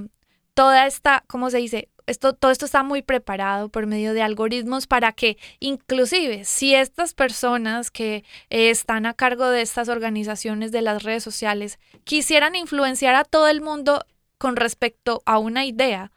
[0.54, 1.88] toda esta, ¿cómo se dice?
[2.08, 7.14] Esto, todo esto está muy preparado por medio de algoritmos para que inclusive si estas
[7.14, 13.16] personas que eh, están a cargo de estas organizaciones de las redes sociales quisieran influenciar
[13.16, 14.06] a todo el mundo
[14.38, 16.12] con respecto a una idea,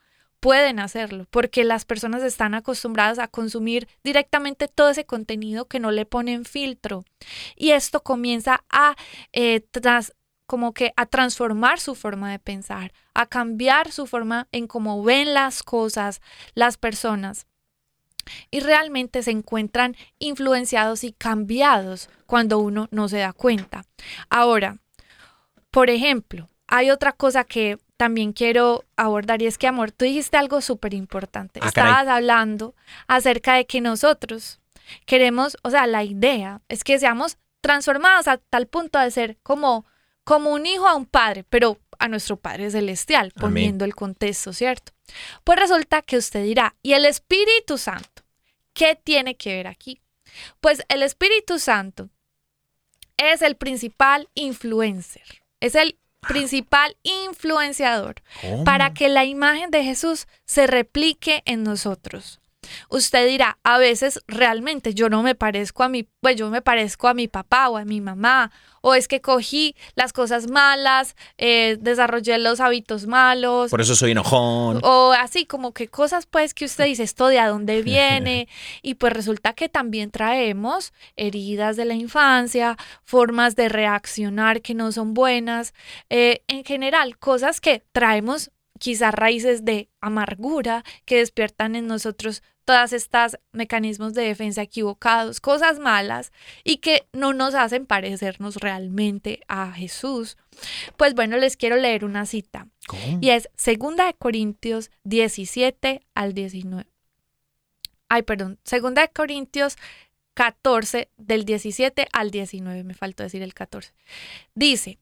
[0.45, 5.91] pueden hacerlo, porque las personas están acostumbradas a consumir directamente todo ese contenido que no
[5.91, 7.07] le ponen filtro.
[7.57, 8.95] Y esto comienza a
[9.33, 10.13] eh, tras,
[10.47, 15.33] como que a transformar su forma de pensar, a cambiar su forma en cómo ven
[15.33, 16.21] las cosas,
[16.53, 17.47] las personas.
[18.51, 23.87] Y realmente se encuentran influenciados y cambiados cuando uno no se da cuenta.
[24.29, 24.77] Ahora,
[25.71, 30.37] por ejemplo, hay otra cosa que también quiero abordar y es que, amor, tú dijiste
[30.37, 31.61] algo súper importante.
[31.63, 31.93] Ah, caray.
[31.93, 32.75] Estabas hablando
[33.07, 34.61] acerca de que nosotros
[35.07, 39.87] queremos, o sea, la idea es que seamos transformados a tal punto de ser como,
[40.25, 43.41] como un hijo a un padre, pero a nuestro Padre Celestial, Amén.
[43.41, 44.93] poniendo el contexto, ¿cierto?
[45.45, 48.23] Pues resulta que usted dirá, ¿y el Espíritu Santo?
[48.73, 50.03] ¿Qué tiene que ver aquí?
[50.61, 52.11] Pues el Espíritu Santo
[53.17, 58.65] es el principal influencer, es el principal influenciador ¿Cómo?
[58.65, 62.41] para que la imagen de Jesús se replique en nosotros.
[62.89, 67.09] Usted dirá, a veces realmente yo no me parezco a mi, pues yo me parezco
[67.09, 68.51] a mi papá o a mi mamá,
[68.81, 74.11] o es que cogí las cosas malas, eh, desarrollé los hábitos malos, Por eso soy
[74.11, 74.81] enojón.
[74.83, 78.49] o así como que cosas pues que usted dice esto de a dónde viene
[78.83, 84.93] y pues resulta que también traemos heridas de la infancia, formas de reaccionar que no
[84.93, 85.73] son buenas,
[86.11, 92.93] eh, en general cosas que traemos quizás raíces de amargura que despiertan en nosotros todas
[92.93, 96.33] estas mecanismos de defensa equivocados, cosas malas
[96.65, 100.37] y que no nos hacen parecernos realmente a Jesús.
[100.97, 102.69] Pues bueno, les quiero leer una cita.
[102.87, 103.19] ¿Cómo?
[103.21, 106.87] Y es 2 de Corintios 17 al 19.
[108.09, 109.77] ay, perdón, segunda de Corintios
[110.35, 113.93] 14 del 17 al 19, me faltó decir el 14.
[114.55, 114.99] Dice,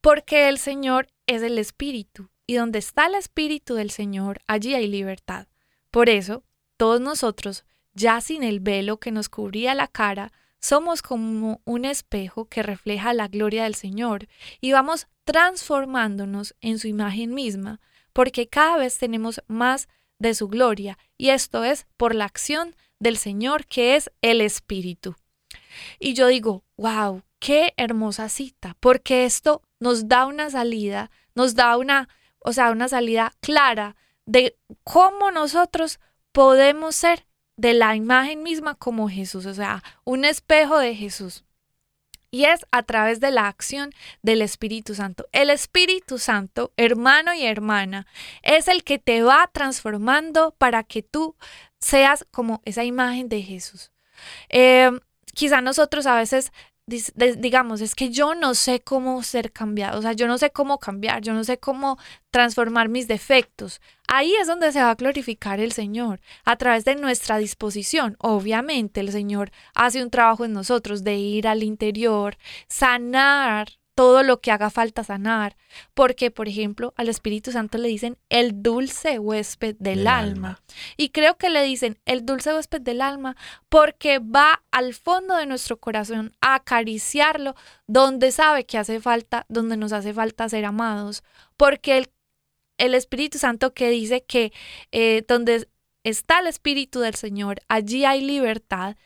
[0.00, 4.86] porque el Señor es el Espíritu, y donde está el Espíritu del Señor, allí hay
[4.86, 5.48] libertad.
[5.90, 6.44] Por eso,
[6.76, 12.46] todos nosotros, ya sin el velo que nos cubría la cara, somos como un espejo
[12.46, 14.26] que refleja la gloria del Señor
[14.60, 17.80] y vamos transformándonos en su imagen misma,
[18.12, 23.18] porque cada vez tenemos más de su gloria, y esto es por la acción del
[23.18, 25.16] Señor que es el Espíritu.
[25.98, 31.76] Y yo digo, wow, qué hermosa cita, porque esto nos da una salida, nos da
[31.76, 32.08] una,
[32.38, 36.00] o sea, una salida clara de cómo nosotros
[36.36, 41.46] podemos ser de la imagen misma como Jesús, o sea, un espejo de Jesús.
[42.30, 45.26] Y es a través de la acción del Espíritu Santo.
[45.32, 48.06] El Espíritu Santo, hermano y hermana,
[48.42, 51.36] es el que te va transformando para que tú
[51.80, 53.90] seas como esa imagen de Jesús.
[54.50, 54.90] Eh,
[55.32, 56.52] quizá nosotros a veces
[56.86, 60.78] digamos, es que yo no sé cómo ser cambiado, o sea, yo no sé cómo
[60.78, 61.98] cambiar, yo no sé cómo
[62.30, 63.80] transformar mis defectos.
[64.06, 68.16] Ahí es donde se va a glorificar el Señor, a través de nuestra disposición.
[68.20, 74.42] Obviamente el Señor hace un trabajo en nosotros de ir al interior, sanar todo lo
[74.42, 75.56] que haga falta sanar,
[75.94, 80.60] porque, por ejemplo, al Espíritu Santo le dicen el dulce huésped del, alma.
[80.98, 83.36] Y creo que le dicen el dulce huésped del alma
[83.70, 87.56] porque va al fondo de nuestro corazón a acariciarlo
[87.86, 91.24] donde sabe que hace falta, donde nos hace falta ser amados,
[91.56, 92.10] porque el,
[92.76, 94.52] el Espíritu Santo que dice que
[94.92, 95.68] eh, donde
[96.04, 98.96] está el Espíritu del Señor, allí hay libertad,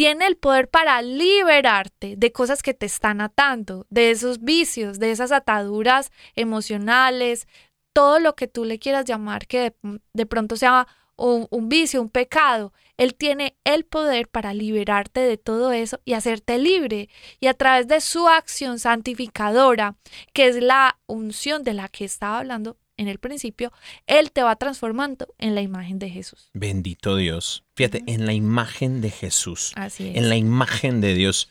[0.00, 5.10] tiene el poder para liberarte de cosas que te están atando, de esos vicios, de
[5.10, 7.46] esas ataduras emocionales,
[7.92, 9.74] todo lo que tú le quieras llamar que
[10.14, 12.72] de, pronto sea un, un, vicio, un pecado.
[12.96, 17.10] Él tiene el poder para liberarte de todo eso y hacerte libre.
[17.38, 19.96] Y a través de su acción santificadora,
[20.32, 23.72] que es la unción de la que estaba hablando, en el principio,
[24.06, 26.50] Él te va transformando en la imagen de Jesús.
[26.52, 27.64] Bendito Dios.
[27.74, 29.72] Fíjate, en la imagen de Jesús.
[29.74, 30.16] Así es.
[30.16, 31.48] En la imagen de Dios.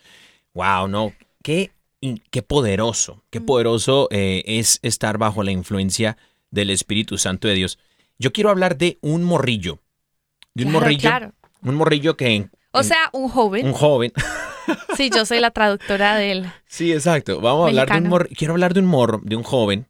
[0.54, 1.72] Wow, no, qué,
[2.30, 6.18] qué poderoso, qué poderoso eh, es estar bajo la influencia
[6.52, 7.80] del Espíritu Santo de Dios.
[8.20, 9.80] Yo quiero hablar de un morrillo.
[10.54, 11.10] De un morrillo.
[11.10, 11.34] Claro.
[11.64, 12.48] Un morrillo que...
[12.72, 13.66] O sea, un joven.
[13.66, 14.14] Un joven.
[14.96, 16.54] Sí, yo soy la traductora de él.
[16.68, 17.42] Sí, exacto.
[17.42, 18.28] Vamos a hablar de un morro.
[18.38, 19.89] Quiero hablar de un morro, de un joven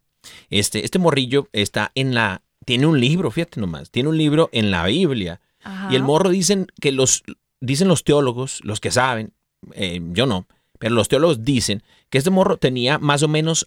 [0.49, 4.71] este, este morrillo está en la, tiene un libro, fíjate nomás, tiene un libro en
[4.71, 5.41] la Biblia.
[5.89, 7.23] Y el morro dicen que los,
[7.59, 9.33] dicen los teólogos, los que saben,
[9.73, 10.47] eh, yo no,
[10.79, 13.65] pero los teólogos dicen que este morro tenía más o menos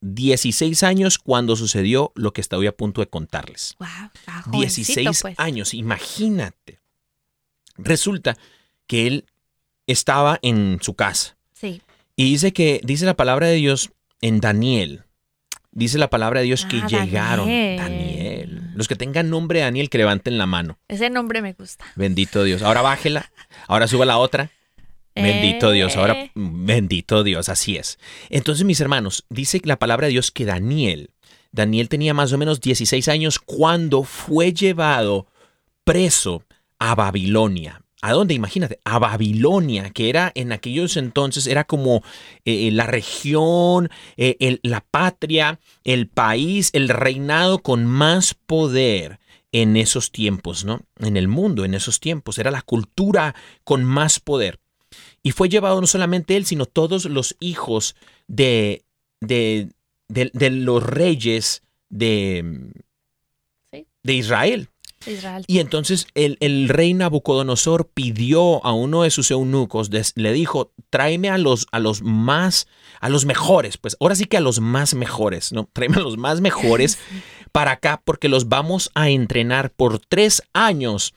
[0.00, 3.76] 16 años cuando sucedió lo que estoy a punto de contarles.
[3.78, 5.38] Wow, 16 pues.
[5.38, 6.80] años, imagínate.
[7.76, 8.36] Resulta
[8.86, 9.24] que él
[9.86, 11.36] estaba en su casa.
[11.52, 11.82] Sí.
[12.16, 15.04] Y dice que, dice la palabra de Dios en Daniel,
[15.76, 17.46] Dice la palabra de Dios que Ah, llegaron.
[17.48, 18.70] Daniel.
[18.74, 20.78] Los que tengan nombre Daniel, que levanten la mano.
[20.88, 21.84] Ese nombre me gusta.
[21.96, 22.62] Bendito Dios.
[22.62, 23.30] Ahora bájela.
[23.68, 24.48] Ahora suba la otra.
[25.14, 25.94] Bendito Dios.
[25.96, 26.30] Ahora, Eh.
[26.34, 27.50] bendito Dios.
[27.50, 27.98] Así es.
[28.30, 31.10] Entonces, mis hermanos, dice la palabra de Dios que Daniel,
[31.52, 35.26] Daniel tenía más o menos 16 años cuando fue llevado
[35.84, 36.42] preso
[36.78, 37.82] a Babilonia.
[38.02, 38.34] ¿A dónde?
[38.34, 42.02] Imagínate, a Babilonia, que era en aquellos entonces, era como
[42.44, 49.18] eh, la región, eh, el- la patria, el país, el reinado con más poder
[49.50, 50.82] en esos tiempos, ¿no?
[50.98, 52.38] En el mundo, en esos tiempos.
[52.38, 54.60] Era la cultura con más poder.
[55.22, 57.96] Y fue llevado no solamente él, sino todos los hijos
[58.28, 58.84] de,
[59.20, 59.70] de,
[60.08, 62.72] de- de los reyes de,
[64.02, 64.68] de Israel.
[65.06, 65.44] Israel.
[65.46, 70.72] Y entonces el, el rey Nabucodonosor pidió a uno de sus eunucos, des- le dijo,
[70.90, 72.66] tráeme a los, a los más,
[73.00, 75.68] a los mejores, pues ahora sí que a los más mejores, ¿no?
[75.72, 76.98] Tráeme a los más mejores
[77.52, 81.14] para acá porque los vamos a entrenar por tres años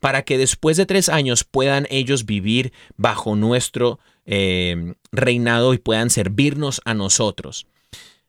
[0.00, 6.10] para que después de tres años puedan ellos vivir bajo nuestro eh, reinado y puedan
[6.10, 7.66] servirnos a nosotros.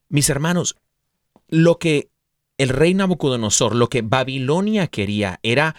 [0.10, 0.76] Mis hermanos,
[1.50, 2.10] lo que
[2.58, 5.76] el rey Nabucodonosor, lo que Babilonia quería era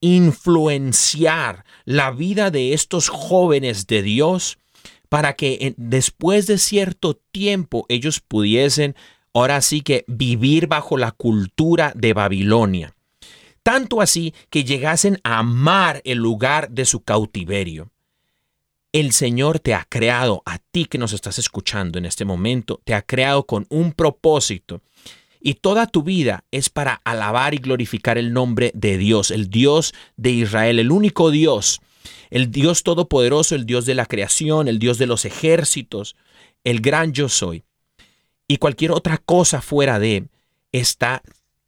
[0.00, 4.58] influenciar la vida de estos jóvenes de Dios
[5.08, 8.94] para que después de cierto tiempo ellos pudiesen
[9.34, 12.94] ahora sí que vivir bajo la cultura de Babilonia.
[13.62, 17.90] Tanto así que llegasen a amar el lugar de su cautiverio.
[18.92, 22.94] El Señor te ha creado, a ti que nos estás escuchando en este momento, te
[22.94, 24.80] ha creado con un propósito
[25.40, 29.94] y toda tu vida es para alabar y glorificar el nombre de Dios, el Dios
[30.16, 31.80] de Israel, el único Dios,
[32.30, 36.16] el Dios todopoderoso, el Dios de la creación, el Dios de los ejércitos,
[36.64, 37.64] el gran yo soy.
[38.46, 40.26] Y cualquier otra cosa fuera de
[40.72, 41.22] está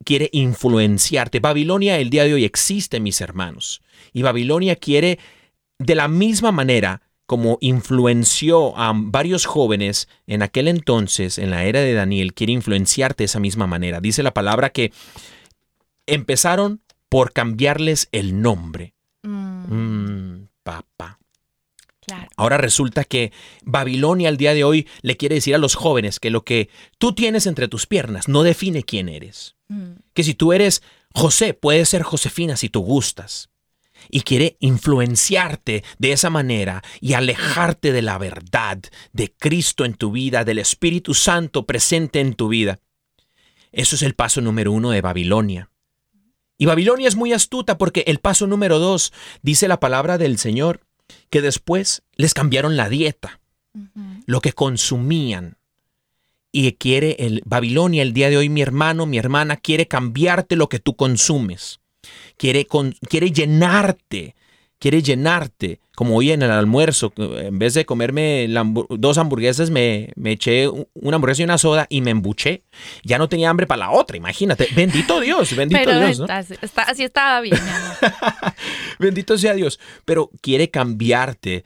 [0.05, 1.41] quiere influenciarte.
[1.41, 3.83] Babilonia el día de hoy existe, mis hermanos.
[4.13, 5.19] Y Babilonia quiere
[5.79, 11.81] de la misma manera como influenció a varios jóvenes en aquel entonces, en la era
[11.81, 14.03] de Daniel, quiere influenciarte de esa misma manera.
[14.03, 14.93] Dice la palabra que
[16.05, 18.93] empezaron por cambiarles el nombre.
[19.23, 21.19] Mm, papá.
[22.37, 23.33] Ahora resulta que
[23.65, 26.69] Babilonia al día de hoy le quiere decir a los jóvenes que lo que
[26.99, 29.57] tú tienes entre tus piernas no define quién eres.
[29.69, 29.93] Mm.
[30.13, 30.83] Que si tú eres
[31.15, 33.49] José, puedes ser Josefina si tú gustas.
[34.11, 38.79] Y quiere influenciarte de esa manera y alejarte de la verdad
[39.13, 42.81] de Cristo en tu vida, del Espíritu Santo presente en tu vida.
[43.73, 45.71] Eso es el paso número uno de Babilonia.
[46.59, 49.13] Y Babilonia es muy astuta porque el paso número dos
[49.43, 50.81] dice la palabra del Señor
[51.31, 53.41] que después les cambiaron la dieta,
[54.27, 55.57] lo que consumían.
[56.53, 60.69] Y quiere el Babilonia el día de hoy, mi hermano, mi hermana, quiere cambiarte lo
[60.69, 61.81] que tú consumes.
[62.43, 62.67] Quiere,
[63.09, 64.35] quiere llenarte,
[64.81, 65.79] quiere llenarte.
[65.95, 68.49] Como hoy en el almuerzo, en vez de comerme
[68.89, 72.65] dos hamburguesas, me, me, eché una hamburguesa y una soda y me embuché.
[73.05, 74.67] Ya no tenía hambre para la otra, imagínate.
[74.75, 76.21] Bendito Dios, bendito Dios.
[76.29, 77.61] así estaba bien.
[78.99, 79.79] bendito sea Dios.
[80.05, 81.65] Pero quiere cambiarte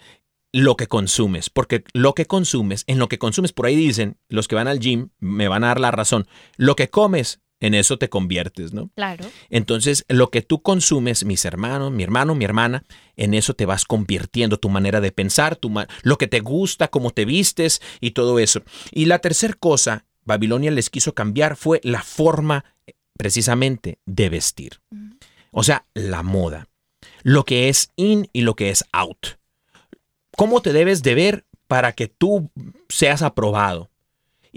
[0.52, 4.46] lo que consumes, porque lo que consumes, en lo que consumes, por ahí dicen, los
[4.46, 6.26] que van al gym me van a dar la razón,
[6.58, 8.90] lo que comes, en eso te conviertes, ¿no?
[8.94, 9.24] Claro.
[9.50, 12.84] Entonces, lo que tú consumes, mis hermanos, mi hermano, mi hermana,
[13.16, 17.10] en eso te vas convirtiendo, tu manera de pensar, tu lo que te gusta, cómo
[17.10, 18.62] te vistes y todo eso.
[18.92, 22.64] Y la tercera cosa, Babilonia les quiso cambiar fue la forma
[23.16, 24.80] precisamente de vestir.
[25.50, 26.68] O sea, la moda.
[27.22, 29.36] Lo que es in y lo que es out
[30.36, 32.50] cómo te debes de ver para que tú
[32.88, 33.90] seas aprobado.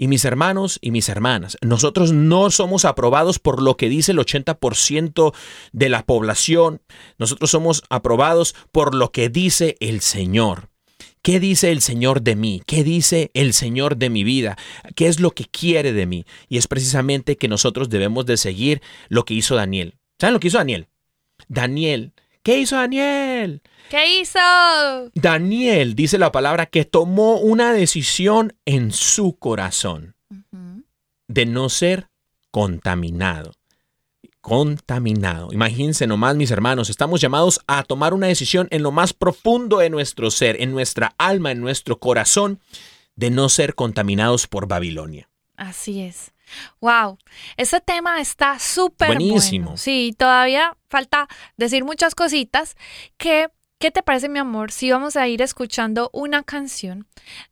[0.00, 4.18] Y mis hermanos y mis hermanas, nosotros no somos aprobados por lo que dice el
[4.18, 5.34] 80%
[5.72, 6.80] de la población,
[7.18, 10.70] nosotros somos aprobados por lo que dice el Señor.
[11.20, 12.62] ¿Qué dice el Señor de mí?
[12.64, 14.56] ¿Qué dice el Señor de mi vida?
[14.96, 16.24] ¿Qué es lo que quiere de mí?
[16.48, 19.98] Y es precisamente que nosotros debemos de seguir lo que hizo Daniel.
[20.18, 20.88] ¿Saben lo que hizo Daniel?
[21.46, 22.14] Daniel.
[22.42, 23.60] ¿Qué hizo Daniel?
[23.90, 24.38] ¿Qué hizo?
[25.14, 30.14] Daniel dice la palabra que tomó una decisión en su corazón
[31.26, 32.06] de no ser
[32.52, 33.50] contaminado.
[34.40, 35.48] Contaminado.
[35.52, 39.90] Imagínense nomás, mis hermanos, estamos llamados a tomar una decisión en lo más profundo de
[39.90, 42.60] nuestro ser, en nuestra alma, en nuestro corazón,
[43.16, 45.28] de no ser contaminados por Babilonia.
[45.56, 46.30] Así es.
[46.80, 47.18] Wow,
[47.56, 49.76] ese tema está súper buenísimo.
[49.76, 51.26] Sí, todavía falta
[51.56, 52.76] decir muchas cositas
[53.16, 53.50] que
[53.80, 57.06] ¿Qué te parece, mi amor, si vamos a ir escuchando una canción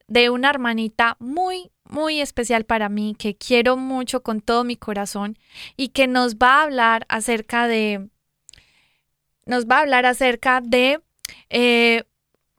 [0.09, 5.39] de una hermanita muy, muy especial para mí, que quiero mucho con todo mi corazón
[5.75, 8.11] y que nos va a hablar acerca de,
[9.47, 11.01] nos va a hablar acerca de
[11.49, 12.05] eh,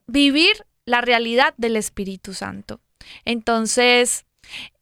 [0.08, 2.80] vivir la realidad del Espíritu Santo.
[3.24, 4.26] Entonces,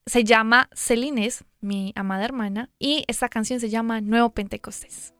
[0.06, 5.12] se llama Celines, mi amada hermana, y esta canción se llama Nuevo Pentecostés.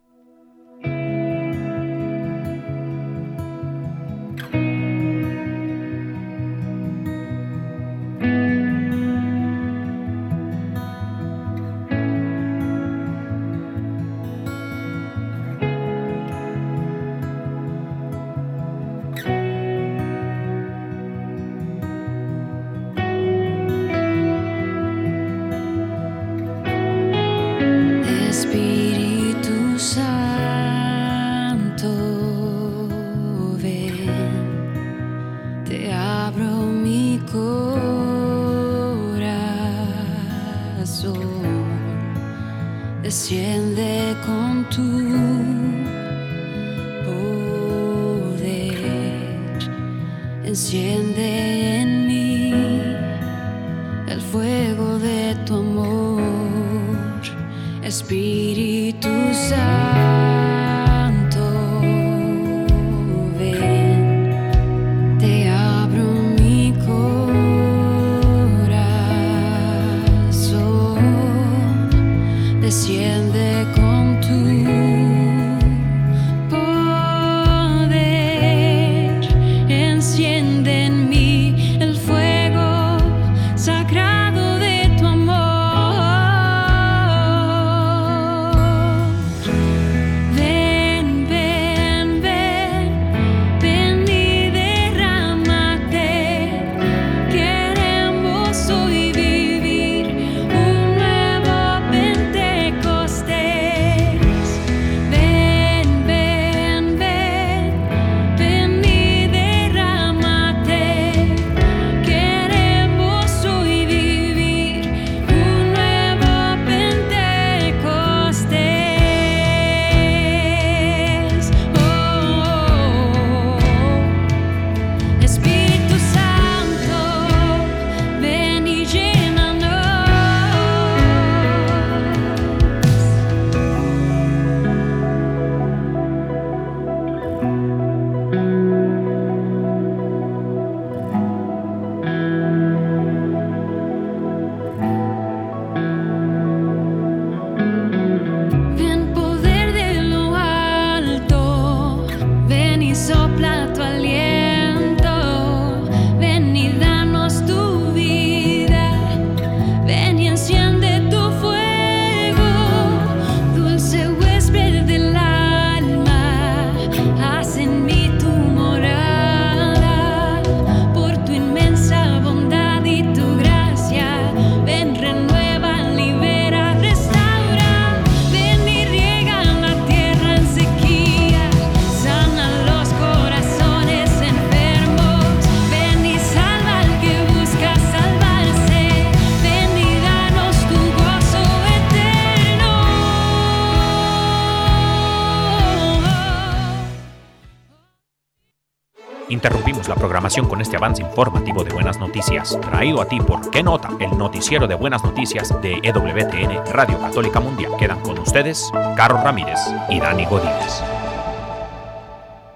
[199.38, 203.62] Interrumpimos la programación con este avance informativo de buenas noticias, traído a ti por ¿Qué
[203.62, 203.88] nota?
[204.00, 207.70] El noticiero de buenas noticias de EWTN Radio Católica Mundial.
[207.78, 209.60] Quedan con ustedes Carlos Ramírez
[209.90, 210.82] y Dani Godínez.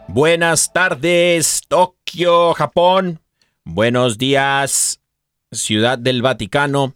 [0.09, 3.21] Buenas tardes, Tokio, Japón.
[3.63, 5.01] Buenos días,
[5.53, 6.95] Ciudad del Vaticano.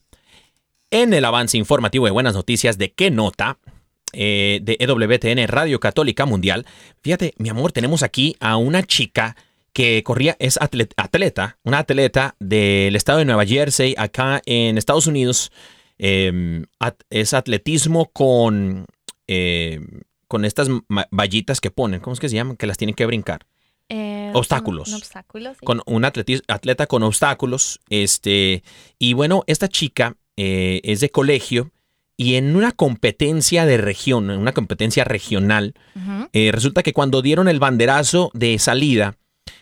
[0.90, 3.58] En el avance informativo de buenas noticias de qué nota
[4.12, 6.66] eh, de EWTN Radio Católica Mundial.
[7.02, 9.36] Fíjate, mi amor, tenemos aquí a una chica
[9.76, 15.06] que corría, es atlet- atleta, una atleta del estado de Nueva Jersey, acá en Estados
[15.06, 15.52] Unidos.
[15.98, 18.86] Eh, at- es atletismo con,
[19.28, 19.80] eh,
[20.28, 20.68] con estas
[21.10, 22.56] vallitas que ponen, ¿cómo es que se llaman?
[22.56, 23.40] Que las tienen que brincar.
[23.90, 24.88] Eh, Obstáculos.
[24.88, 24.94] sí.
[25.66, 27.78] Con un atleta con obstáculos.
[27.90, 28.62] Este,
[28.98, 31.70] y bueno, esta chica eh, es de colegio
[32.16, 35.74] y en una competencia de región, en una competencia regional,
[36.32, 39.16] eh, resulta que cuando dieron el banderazo de salida,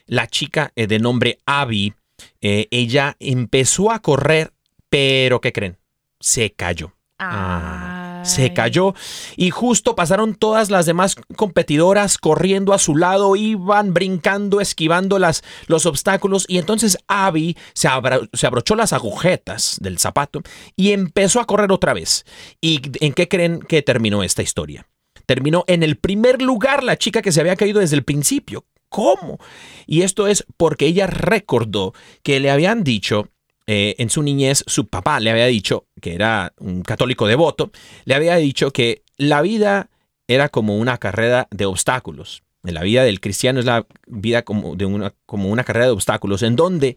[0.07, 1.95] la chica eh, de nombre Abby,
[2.41, 4.53] eh, ella empezó a correr,
[4.89, 5.79] pero ¿qué creen?
[6.21, 6.93] Se cayó.
[7.19, 8.55] Ah, se Ay.
[8.55, 8.95] cayó
[9.37, 15.45] y justo pasaron todas las demás competidoras corriendo a su lado, iban brincando, esquivando las,
[15.69, 20.43] los obstáculos y entonces Abby se abrochó las agujetas del zapato
[20.75, 22.25] y empezó a correr otra vez.
[22.61, 24.87] ¿Y en qué creen que terminó esta historia?
[25.27, 28.67] Terminó en el primer lugar la chica que se había caído desde el principio.
[28.95, 29.41] ¿Cómo?
[29.89, 33.29] Y esto es porque ella recordó que le habían dicho
[33.67, 37.73] eh, en su niñez, su papá le había dicho, que era un católico devoto,
[38.05, 39.91] le había dicho que la vida
[40.29, 42.45] era como una carrera de obstáculos.
[42.63, 46.45] La vida del cristiano es la vida como, de una, como una carrera de obstáculos,
[46.45, 46.97] en donde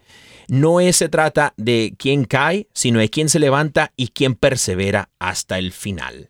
[0.49, 5.09] no es, se trata de quién cae, sino de quién se levanta y quién persevera
[5.17, 6.29] hasta el final.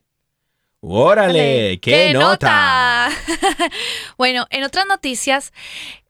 [0.90, 1.80] ¡Órale!
[1.82, 3.10] ¡Qué, nota!
[4.18, 5.52] bueno, en otras noticias,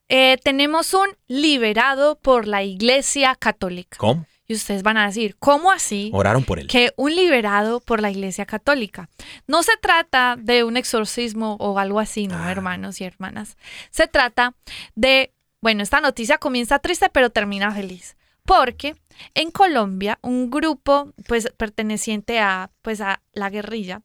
[0.10, 3.98] eh, tenemos un liberado por la Iglesia Católica.
[3.98, 4.26] ¿Cómo?
[4.48, 6.10] Y ustedes van a decir, ¿cómo así?
[6.14, 6.68] Oraron por él.
[6.68, 9.10] que un liberado por la Iglesia Católica.
[9.46, 12.52] No se trata de un exorcismo o algo así, no, Ah.
[12.52, 13.58] hermanos y hermanas.
[13.90, 14.54] Se trata
[14.96, 18.16] de, bueno, esta noticia comienza triste pero termina feliz.
[18.46, 18.96] Porque
[19.34, 24.02] en Colombia un grupo pues perteneciente a pues a la guerrilla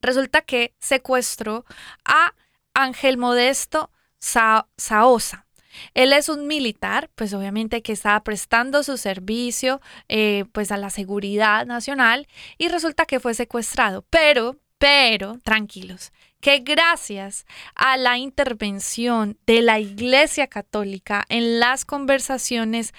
[0.00, 1.64] resulta que secuestró
[2.04, 2.34] a
[2.74, 5.46] Ángel Modesto Sa- Saosa.
[5.94, 10.90] Él es un militar, pues obviamente que estaba prestando su servicio eh, pues a la
[10.90, 12.26] seguridad nacional
[12.56, 14.04] y resulta que fue secuestrado.
[14.10, 22.92] Pero, pero, tranquilos, que gracias a la intervención de la Iglesia Católica en las conversaciones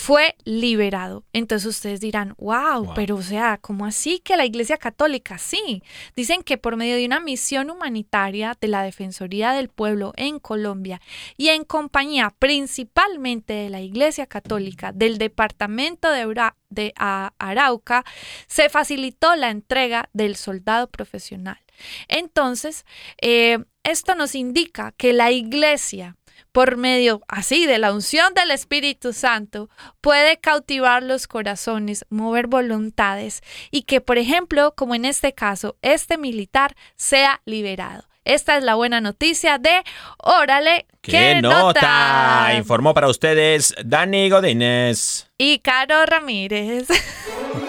[0.00, 1.24] fue liberado.
[1.32, 2.94] Entonces ustedes dirán, wow, Wow.
[2.94, 5.38] pero o sea, ¿cómo así que la Iglesia Católica?
[5.38, 5.82] Sí,
[6.14, 11.00] dicen que por medio de una misión humanitaria de la Defensoría del Pueblo en Colombia
[11.36, 18.04] y en compañía principalmente de la Iglesia Católica del Departamento de, Aura- de A- Arauca,
[18.46, 21.58] se facilitó la entrega del soldado profesional.
[22.06, 22.84] Entonces,
[23.20, 26.14] eh, esto nos indica que la Iglesia
[26.52, 29.68] por medio así de la unción del Espíritu Santo,
[30.00, 36.18] puede cautivar los corazones, mover voluntades y que, por ejemplo, como en este caso, este
[36.18, 38.04] militar sea liberado.
[38.24, 39.82] Esta es la buena noticia de
[40.18, 42.52] Órale, ¡Qué nota!
[42.56, 45.30] Informó para ustedes Dani Godínez.
[45.38, 46.88] Y Caro Ramírez.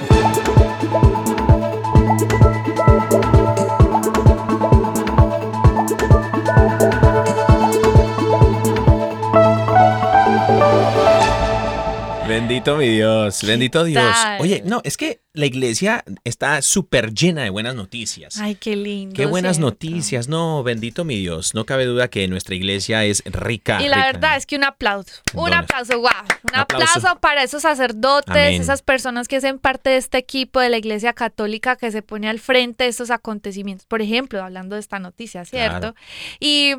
[12.49, 14.03] Bendito mi Dios, bendito Dios.
[14.03, 14.41] tal?
[14.41, 18.37] Oye, no, es que la iglesia está súper llena de buenas noticias.
[18.39, 19.13] Ay, qué lindo.
[19.13, 19.69] Qué buenas ¿cierto?
[19.69, 21.53] noticias, no, bendito mi Dios.
[21.53, 23.79] No cabe duda que nuestra iglesia es rica.
[23.83, 24.11] Y la rica.
[24.13, 26.97] verdad es que un aplauso, un aplauso, wow, un Un aplauso.
[26.97, 28.59] aplauso para esos sacerdotes, Amén.
[28.63, 32.27] esas personas que hacen parte de este equipo de la Iglesia Católica que se pone
[32.29, 33.85] al frente de estos acontecimientos.
[33.85, 35.79] Por ejemplo, hablando de esta noticia, ¿cierto?
[35.79, 35.95] Claro.
[36.39, 36.73] Y,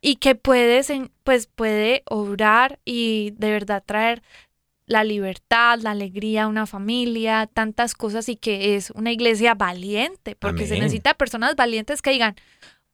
[0.00, 0.92] y que puedes,
[1.24, 4.22] pues puede obrar y de verdad traer
[4.86, 10.66] la libertad, la alegría una familia, tantas cosas y que es una iglesia valiente, porque
[10.66, 12.36] se necesita personas valientes que digan,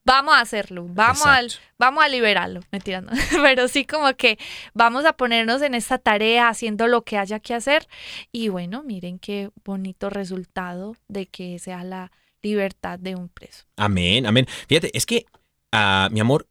[0.05, 3.12] vamos a hacerlo, vamos vamos a liberarlo, mentira, no.
[3.43, 4.38] pero sí como que
[4.74, 7.86] vamos a ponernos en esta tarea haciendo lo que haya que hacer
[8.32, 12.11] y bueno, miren qué bonito resultado de que sea la
[12.43, 13.66] libertad de un preso.
[13.76, 14.47] Amén, amén.
[14.68, 15.26] Fíjate, es que,
[15.70, 16.49] ah, mi amor,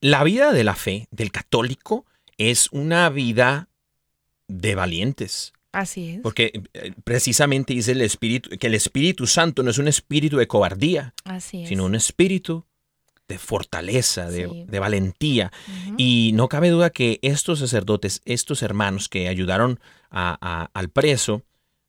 [0.00, 2.06] la vida de la fe del católico
[2.38, 3.67] es una vida
[4.48, 5.52] de valientes.
[5.72, 6.20] Así es.
[6.22, 10.48] Porque eh, precisamente dice el Espíritu, que el Espíritu Santo no es un espíritu de
[10.48, 11.68] cobardía, Así es.
[11.68, 12.64] sino un espíritu
[13.28, 14.64] de fortaleza, de, Sí.
[14.66, 15.52] de valentía.
[15.98, 19.78] Y no cabe duda que estos sacerdotes, estos hermanos que ayudaron
[20.10, 21.42] a- a- al preso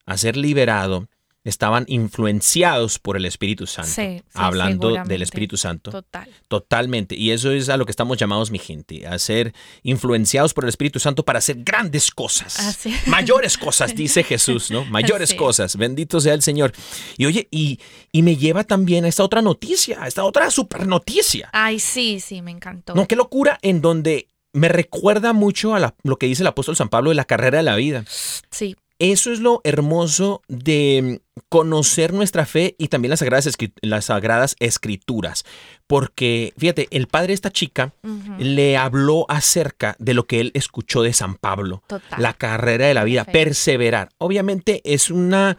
[0.05, 1.07] a ser liberado,
[1.50, 3.89] estaban influenciados por el Espíritu Santo.
[3.91, 5.22] Sí, sí, hablando del.
[5.22, 5.91] Espíritu Santo.
[5.91, 6.30] Total.
[6.47, 7.16] Totalmente.
[7.16, 10.70] Y eso es a lo que estamos llamados, mi gente, a ser influenciados por el
[10.70, 12.60] Espíritu Santo para hacer grandes cosas.
[12.60, 12.93] Así.
[13.08, 14.86] Mayores cosas, dice Jesús, ¿no?
[14.86, 15.36] Mayores Sí.
[15.36, 15.76] cosas.
[15.76, 16.72] Bendito sea el Señor.
[17.18, 17.80] Y oye, y,
[18.12, 21.50] y me lleva también a esta otra noticia, a esta otra super noticia.
[21.54, 22.95] Ay, sí, sí, me encantó.
[22.95, 26.76] No, qué locura, en donde me recuerda mucho a la- lo que dice el apóstol
[26.76, 28.04] San Pablo de la carrera de la vida.
[28.50, 34.58] Sí, Eso es lo hermoso de conocer nuestra fe y también las sagradas, las sagradas
[34.60, 35.45] escrituras.
[35.88, 37.93] Porque, fíjate, el padre de esta chica
[38.38, 41.82] le habló acerca de lo que él escuchó de San Pablo.
[41.88, 42.22] total.
[42.22, 43.47] La carrera de la vida, Perfecto.
[43.47, 44.10] perseverar.
[44.18, 45.58] Obviamente es una...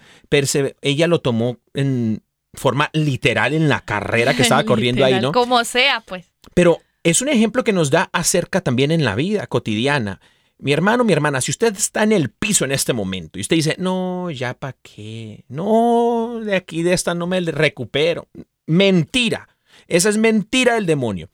[0.83, 2.23] ella lo tomó en
[2.53, 5.33] forma literal en la carrera que estaba corriendo ahí, ¿no?
[5.33, 6.27] Como sea, pues.
[6.53, 10.21] Pero es un ejemplo que nos da acerca también en la vida cotidiana.
[10.61, 13.57] Mi hermano, mi hermana, si usted está en el piso en este momento y usted
[13.57, 18.29] dice, no, ya para qué, no, de aquí de esta no me recupero.
[18.67, 19.49] Mentira.
[19.89, 21.31] Esa es mentira del demonio.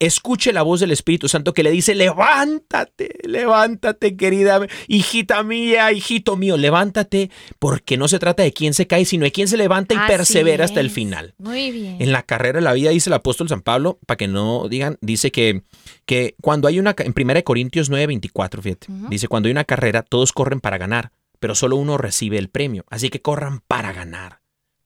[0.00, 6.38] Escuche la voz del Espíritu Santo que le dice, levántate, levántate, querida hijita mía, hijito
[6.38, 9.94] mío, levántate, porque no se trata de quién se cae, sino de quién se levanta
[9.94, 11.34] y Así persevera hasta el final.
[11.36, 11.98] Muy bien.
[12.00, 14.96] En la carrera de la vida dice el apóstol San Pablo, para que no digan,
[15.02, 15.64] dice que,
[16.06, 20.02] que cuando hay una, en 1 Corintios 9, 24, fíjate, dice, cuando hay una carrera,
[20.02, 22.86] todos corren para ganar, pero solo uno recibe el premio.
[22.88, 24.40] Así que corran para ganar,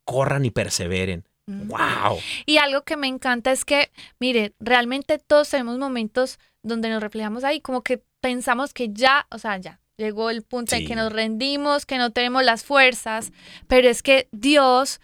[0.05, 1.29] corran y perseveren.
[1.47, 2.19] ¡Wow!
[2.47, 7.45] Y algo que me encanta es que, mire, realmente todos tenemos momentos donde nos reflejamos
[7.45, 10.83] ahí, como que pensamos que ya, o sea, ya llegó el punto Sí.
[10.83, 13.33] en que nos rendimos, que no tenemos las fuerzas,
[13.69, 15.01] pero es que Dios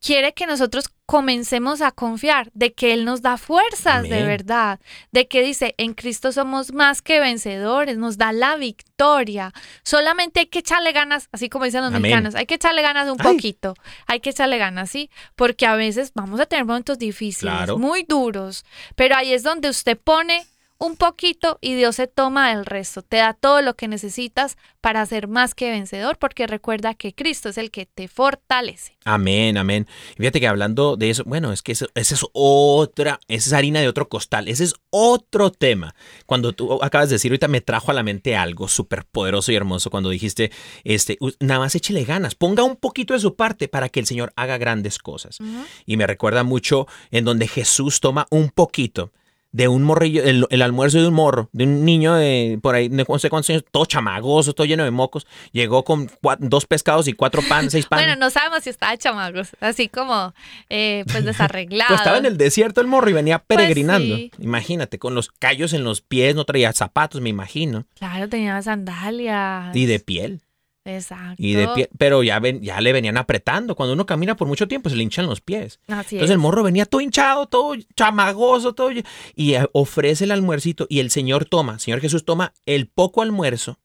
[0.00, 4.80] quiere que nosotros comencemos a confiar de que Él nos da fuerzas de verdad,
[5.12, 9.52] de que dice, en Cristo somos más que vencedores, nos da la victoria.
[9.82, 12.02] Solamente hay que echarle ganas, así como dicen los Amén.
[12.02, 13.34] mexicanos, hay que echarle ganas un Ay.
[13.34, 13.74] poquito,
[14.06, 15.10] hay que echarle ganas, ¿sí?
[15.36, 17.78] Porque a veces vamos a tener momentos difíciles, Claro.
[17.78, 18.64] muy duros,
[18.96, 20.46] pero ahí es donde usted pone
[20.84, 25.04] un poquito y Dios se toma el resto, te da todo lo que necesitas para
[25.06, 28.98] ser más que vencedor, porque recuerda que Cristo es el que te fortalece.
[29.04, 29.86] Amén, amén.
[30.12, 33.80] Y Fíjate que hablando de eso, bueno, es que esa es otra, esa es harina
[33.80, 35.94] de otro costal, ese es otro tema.
[36.26, 39.56] Cuando tú acabas de decir, ahorita me trajo a la mente algo súper poderoso y
[39.56, 40.52] hermoso cuando dijiste,
[40.84, 44.32] este, nada más échele ganas, ponga un poquito de su parte para que el Señor
[44.36, 45.38] haga grandes cosas.
[45.86, 49.12] Y me recuerda mucho en donde Jesús toma un poquito
[49.54, 52.88] de un morrillo, el, el almuerzo de un morro, de un niño de por ahí,
[52.88, 57.12] no sé cuántos años, todo chamagoso, todo lleno de mocos, llegó con dos pescados y
[57.12, 58.04] cuatro pan, seis panes.
[58.04, 60.34] Bueno, no sabemos si estaba chamagos, así como
[60.70, 61.86] eh, pues desarreglado.
[61.86, 64.16] Pues estaba en el desierto el morro y venía peregrinando.
[64.16, 64.32] sí.
[64.40, 67.86] Imagínate, con los callos en los pies, no traía zapatos, me imagino.
[67.96, 69.74] Claro, tenía sandalias.
[69.76, 70.40] Y de piel.
[70.84, 71.36] Exacto.
[71.38, 71.88] Y de piel.
[71.98, 73.74] Pero ya, ven, ya le venían apretando.
[73.74, 75.80] Cuando uno camina por mucho tiempo se le hinchan los pies.
[75.88, 76.30] Así Entonces es.
[76.30, 78.90] el morro venía todo hinchado, todo chamagoso, todo.
[79.34, 83.78] Y eh, ofrece el almuercito y el Señor toma, Señor Jesús toma el poco almuerzo,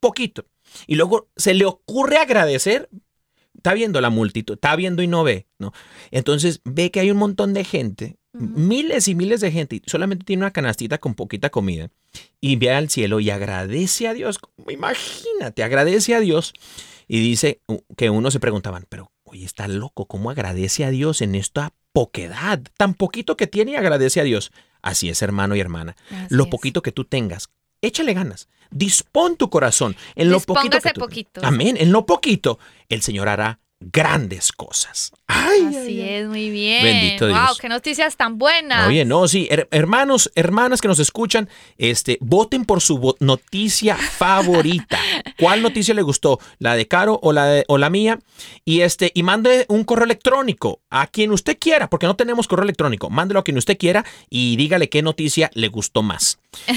[0.00, 0.44] poquito.
[0.86, 2.88] Y luego se le ocurre agradecer.
[3.62, 5.72] Está viendo la multitud, está viendo y no ve, ¿no?
[6.10, 10.24] Entonces ve que hay un montón de gente, miles y miles de gente, y solamente
[10.24, 11.88] tiene una canastita con poquita comida.
[12.40, 14.40] Y ve al cielo y agradece a Dios.
[14.68, 16.54] Imagínate, agradece a Dios.
[17.06, 17.60] Y dice
[17.96, 22.60] que unos se preguntaban, pero oye, está loco, ¿cómo agradece a Dios en esta poquedad?
[22.76, 24.50] Tan poquito que tiene y agradece a Dios.
[24.82, 25.94] Así es, hermano y hermana.
[26.10, 26.50] Así lo es.
[26.50, 27.48] poquito que tú tengas,
[27.82, 28.48] échale ganas.
[28.70, 31.40] Dispón tu corazón en lo poquito que tú- poquito.
[31.44, 31.76] Amén.
[31.78, 32.58] En lo poquito,
[32.88, 35.12] el Señor hará grandes cosas.
[35.34, 36.08] Ay, Así ay, ay.
[36.14, 36.82] es, muy bien.
[36.84, 37.58] Bendito Wow, Dios.
[37.58, 38.86] qué noticias tan buenas.
[38.88, 44.98] Oye, no, sí, her- hermanos, hermanas que nos escuchan, este, voten por su noticia favorita.
[45.38, 46.38] ¿Cuál noticia le gustó?
[46.58, 48.18] ¿La de Caro o la de- o la mía?
[48.64, 52.64] Y este, y mande un correo electrónico a quien usted quiera, porque no tenemos correo
[52.64, 53.10] electrónico.
[53.10, 56.38] Mándelo a quien usted quiera y dígale qué noticia le gustó más.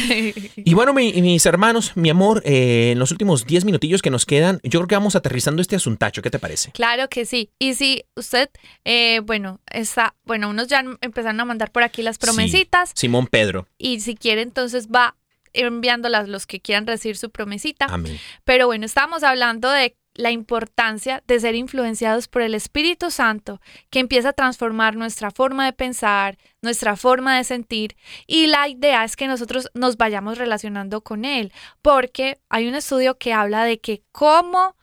[0.58, 4.26] Y bueno, mi- mis hermanos, mi amor, eh, en los últimos 10 minutillos que nos
[4.26, 6.22] quedan, yo creo que vamos aterrizando este asuntacho.
[6.22, 6.72] ¿Qué te parece?
[6.72, 7.50] Claro que sí.
[7.60, 8.45] Y si usted,
[8.84, 12.92] eh, bueno, está, bueno, unos ya empezaron a mandar por aquí las promesitas.
[12.96, 13.68] Simón Pedro.
[13.78, 15.16] Y si quiere, entonces va
[15.54, 17.86] enviándolas los que quieran recibir su promesita.
[17.86, 18.20] Amén.
[18.44, 24.00] Pero bueno, estamos hablando de la importancia de ser influenciados por el Espíritu Santo, que
[24.00, 29.16] empieza a transformar nuestra forma de pensar, nuestra forma de sentir, y la idea es
[29.16, 34.04] que nosotros nos vayamos relacionando con Él, porque hay un estudio que habla de que
[34.12, 34.76] cómo,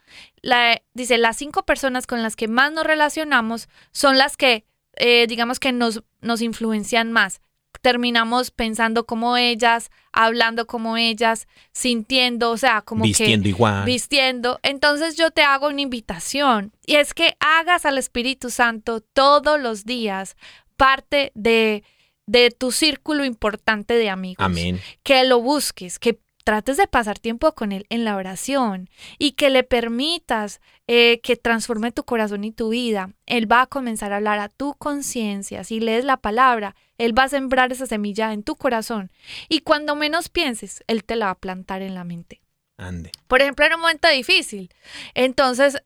[0.43, 4.65] la, dice, las cinco personas con las que más nos relacionamos son las que,
[4.97, 7.41] eh, digamos que nos nos influencian más.
[7.81, 13.85] Terminamos pensando como ellas, hablando como ellas, sintiendo, o sea, como Vistiendo que igual.
[13.85, 14.61] vistiendo.
[14.63, 19.85] Entonces yo te hago una invitación y es que hagas al Espíritu Santo todos los
[19.85, 20.37] días
[20.77, 21.83] parte de,
[22.27, 24.45] de tu círculo importante de amigos.
[24.45, 24.81] Amén.
[25.03, 28.89] Que lo busques, que trates de pasar tiempo con Él en la oración
[29.19, 33.11] y que le permitas eh, que transforme tu corazón y tu vida.
[33.27, 35.65] Él va a comenzar a hablar a tu conciencia.
[35.65, 39.11] Si lees la palabra, Él va a sembrar esa semilla en tu corazón.
[39.49, 42.41] Y cuando menos pienses, Él te la va a plantar en la mente.
[42.77, 43.13] Ande.
[43.29, 44.71] Por ejemplo, en un momento difícil.
[45.15, 45.83] Entonces,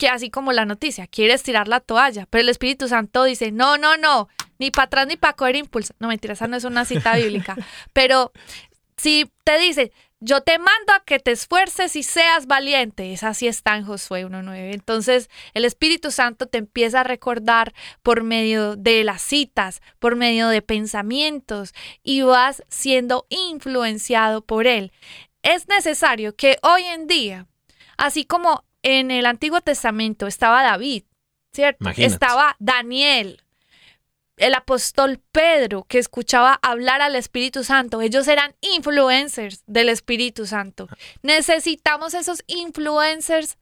[0.00, 3.76] que así como la noticia, quieres tirar la toalla, pero el Espíritu Santo dice, no,
[3.76, 4.28] no, no,
[4.60, 5.94] ni para atrás ni para coger impulso.
[5.98, 7.56] No, mentira, esa no es una cita bíblica.
[7.94, 8.30] Pero
[9.00, 13.48] si te dice, yo te mando a que te esfuerces y seas valiente, esa sí
[13.48, 14.74] está en Josué 1.9.
[14.74, 17.72] Entonces el Espíritu Santo te empieza a recordar
[18.02, 21.72] por medio de las citas, por medio de pensamientos
[22.02, 24.92] y vas siendo influenciado por él.
[25.42, 27.46] Es necesario que hoy en día,
[27.96, 31.04] así como en el Antiguo Testamento estaba David,
[31.54, 31.78] ¿cierto?
[31.84, 32.12] Imagínate.
[32.12, 33.42] Estaba Daniel,
[34.40, 40.88] el apóstol Pedro que escuchaba hablar al Espíritu Santo, ellos eran influencers del Espíritu Santo.
[41.22, 43.58] Necesitamos esos influencers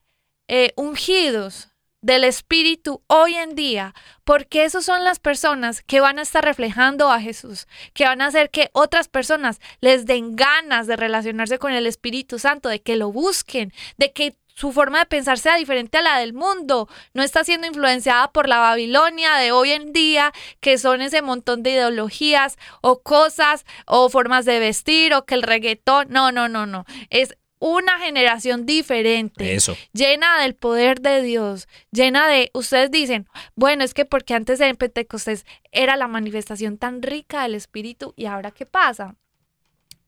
[0.46, 1.68] eh, ungidos
[2.00, 3.92] del Espíritu hoy en día,
[4.24, 8.26] porque esos son las personas que van a estar reflejando a Jesús, que van a
[8.26, 12.96] hacer que otras personas les den ganas de relacionarse con el Espíritu Santo, de que
[12.96, 17.22] lo busquen, de que su forma de pensar sea diferente a la del mundo, no
[17.22, 21.70] está siendo influenciada por la Babilonia de hoy en día, que son ese montón de
[21.70, 26.86] ideologías o cosas o formas de vestir o que el reggaetón, no, no, no, no,
[27.08, 29.76] es una generación diferente, Eso.
[29.92, 34.74] llena del poder de Dios, llena de, ustedes dicen, bueno, es que porque antes de
[34.74, 39.14] Pentecostés era la manifestación tan rica del Espíritu y ahora qué pasa?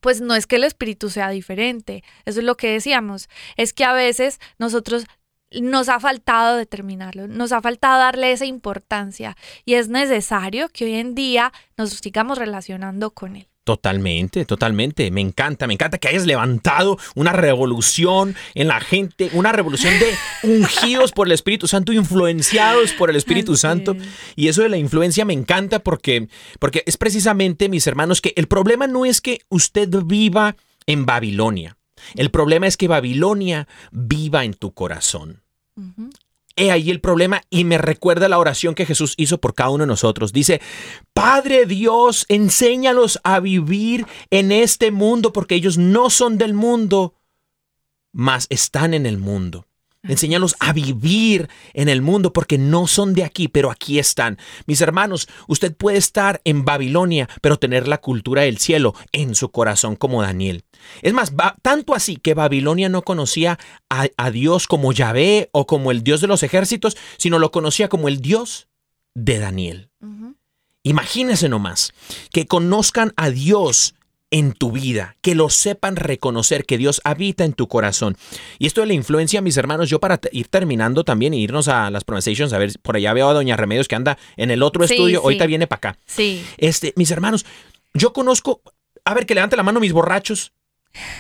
[0.01, 3.84] Pues no es que el Espíritu sea diferente, eso es lo que decíamos, es que
[3.84, 5.07] a veces nosotros
[5.61, 10.94] nos ha faltado determinarlo, nos ha faltado darle esa importancia y es necesario que hoy
[10.94, 13.49] en día nos sigamos relacionando con él.
[13.64, 15.11] Totalmente, totalmente.
[15.11, 20.14] Me encanta, me encanta que hayas levantado una revolución en la gente, una revolución de
[20.48, 23.96] ungidos por el Espíritu Santo, influenciados por el Espíritu Santo.
[24.34, 28.48] Y eso de la influencia me encanta porque, porque es precisamente, mis hermanos, que el
[28.48, 30.56] problema no es que usted viva
[30.86, 31.76] en Babilonia.
[32.14, 35.42] El problema es que Babilonia viva en tu corazón.
[36.61, 39.84] He ahí el problema y me recuerda la oración que Jesús hizo por cada uno
[39.84, 40.30] de nosotros.
[40.30, 40.61] Dice,
[41.14, 47.14] Padre Dios, enséñalos a vivir en este mundo porque ellos no son del mundo,
[48.12, 49.68] mas están en el mundo.
[50.02, 54.36] Enséñalos a vivir en el mundo porque no son de aquí, pero aquí están.
[54.66, 59.50] Mis hermanos, usted puede estar en Babilonia, pero tener la cultura del cielo en su
[59.50, 60.64] corazón como Daniel.
[61.03, 63.59] Es más, va- tanto así que Babilonia no conocía
[63.89, 67.89] a, a Dios como Yahvé o como el Dios de los ejércitos, sino lo conocía
[67.89, 68.68] como el Dios
[69.14, 69.89] de Daniel.
[70.01, 70.35] Ujú.
[70.83, 71.93] Imagínense nomás
[72.33, 73.95] que conozcan a Dios
[74.33, 78.16] en tu vida, que lo sepan reconocer, que Dios habita en tu corazón.
[78.61, 81.91] Y esto de la influencia, mis hermanos, yo para ir terminando también y irnos a
[81.91, 84.87] las pronunciations, a ver, por allá veo a Doña Remedios que anda en el otro
[84.87, 85.24] Sí, estudio, sí.
[85.24, 85.99] ahorita viene para acá.
[86.07, 86.45] Sí.
[86.59, 87.45] Este, mis hermanos,
[87.93, 88.62] yo conozco,
[89.05, 90.53] a ver, que levante la mano mis borrachos.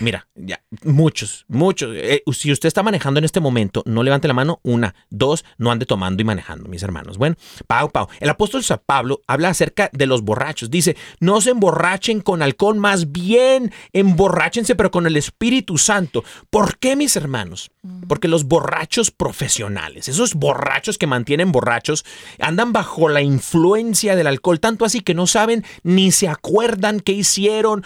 [0.00, 1.90] Mira, ya, muchos, muchos.
[1.94, 4.60] Eh, si usted está manejando en este momento, no levante la mano.
[4.62, 7.18] Una, dos, no ande tomando y manejando, mis hermanos.
[7.18, 8.08] Bueno, Pau, Pau.
[8.18, 10.70] El apóstol San Pablo habla acerca de los borrachos.
[10.70, 16.24] Dice, no se emborrachen con alcohol, más bien emborráchense, pero con el Espíritu Santo.
[16.50, 17.70] ¿Por qué, mis hermanos?
[18.08, 22.04] Porque los borrachos profesionales, esos borrachos que mantienen borrachos,
[22.40, 27.12] andan bajo la influencia del alcohol, tanto así que no saben ni se acuerdan qué
[27.12, 27.84] hicieron,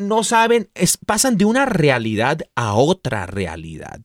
[0.00, 4.00] no saben, es- pasan de una realidad a otra realidad.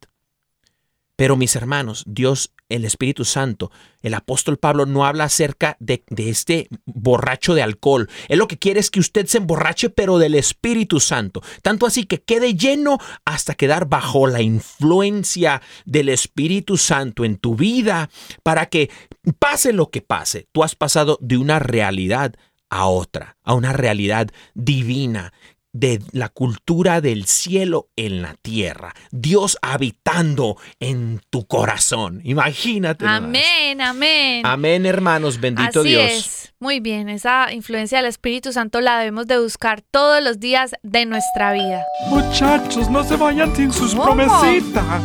[1.16, 3.70] Pero mis hermanos, Dios, el Espíritu Santo,
[4.01, 8.10] el apóstol Pablo no habla acerca de, este borracho de alcohol.
[8.28, 11.43] Él lo que quiere es que usted se emborrache, pero del Espíritu Santo.
[11.62, 17.56] Tanto así que quede lleno hasta quedar bajo la influencia del Espíritu Santo en tu
[17.56, 18.10] vida
[18.41, 18.89] para que
[19.38, 22.34] pase lo que pase, tú has pasado de una realidad
[22.72, 25.34] a otra, a una realidad divina
[25.76, 28.93] de la cultura del cielo en la tierra.
[29.11, 32.21] Dios habitando en tu corazón.
[32.23, 33.03] Imagínate.
[33.03, 33.23] nomás.
[33.23, 34.45] Amén, amén.
[34.45, 35.41] Amén, hermanos.
[35.41, 36.11] Bendito Así Dios.
[36.11, 36.53] es.
[36.59, 41.05] Muy bien, esa influencia del Espíritu Santo la debemos de buscar todos los días de
[41.05, 41.84] nuestra vida.
[42.07, 44.05] Muchachos, no se vayan sin sus ¿Cómo?
[44.15, 45.01] promesitas.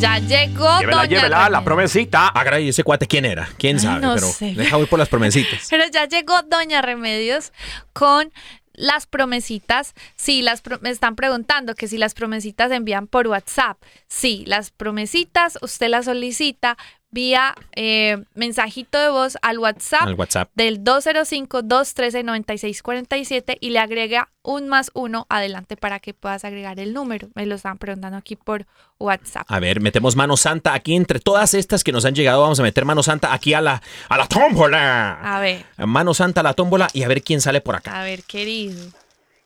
[0.00, 2.32] Ya llegó Llévela, Doña llévela, la promesita.
[2.34, 3.46] Ah, caray, ese cuate, ¿quién era?
[3.58, 4.00] ¿Quién Ay, sabe?
[4.00, 4.54] no pero sé.
[4.54, 5.66] deja voy por las promesitas.
[5.70, 7.52] Pero ya llegó Doña Remedios
[7.92, 8.32] con
[8.74, 9.94] las promesitas.
[10.16, 13.82] Sí, las me están preguntando que si las promesitas se envían por WhatsApp.
[14.08, 16.76] Sí, las promesitas usted las solicita
[17.14, 20.50] vía eh, mensajito de voz al WhatsApp Al WhatsApp.
[20.54, 27.28] del 205-213-9647 y le agrega un más uno adelante para que puedas agregar el número.
[27.34, 28.66] Me lo están preguntando aquí por
[28.98, 29.46] WhatsApp.
[29.48, 32.42] A ver, metemos mano santa aquí entre todas estas que nos han llegado.
[32.42, 35.20] Vamos a meter mano santa aquí a la, a la tómbola.
[35.22, 38.00] A ver, Mano santa a la tómbola y a ver quién sale por acá.
[38.00, 38.90] a ver, querido.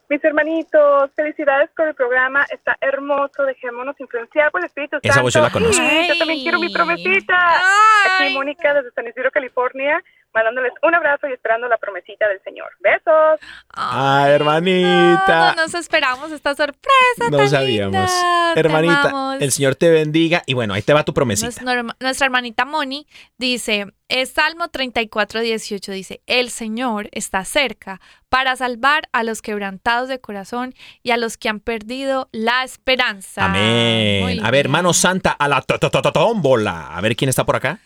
[0.09, 5.25] Mis hermanitos, felicidades por el programa, está hermoso, dejémonos influenciar por el Espíritu Esa Santo.
[5.25, 5.83] voz yo la conozco.
[5.83, 7.37] Sí, yo también quiero mi promesita.
[7.37, 8.27] Ay.
[8.29, 10.03] Aquí Mónica desde San Isidro, California,
[10.35, 12.71] mandándoles un abrazo y esperando la promesita del Señor.
[12.81, 13.41] Besos.
[13.71, 15.55] Ay, hermanita.
[15.57, 17.31] No, nos esperamos esta sorpresa.
[17.31, 18.11] No sabíamos.
[18.57, 20.43] Hermanita, el Señor te bendiga.
[20.47, 21.47] Y bueno, ahí te va tu promesita.
[21.63, 23.07] Nuestra, nuestra hermanita Moni
[23.37, 30.09] dice, es Salmo 34, 18, dice, el Señor está cerca para salvar a los quebrantados
[30.09, 33.47] de corazón y a los que han perdido la esperanza.
[33.47, 34.23] Amén.
[34.23, 34.73] Muy A ver, bien.
[34.73, 36.95] mano santa a la tómbola.
[36.97, 37.81] A ver quién está por acá.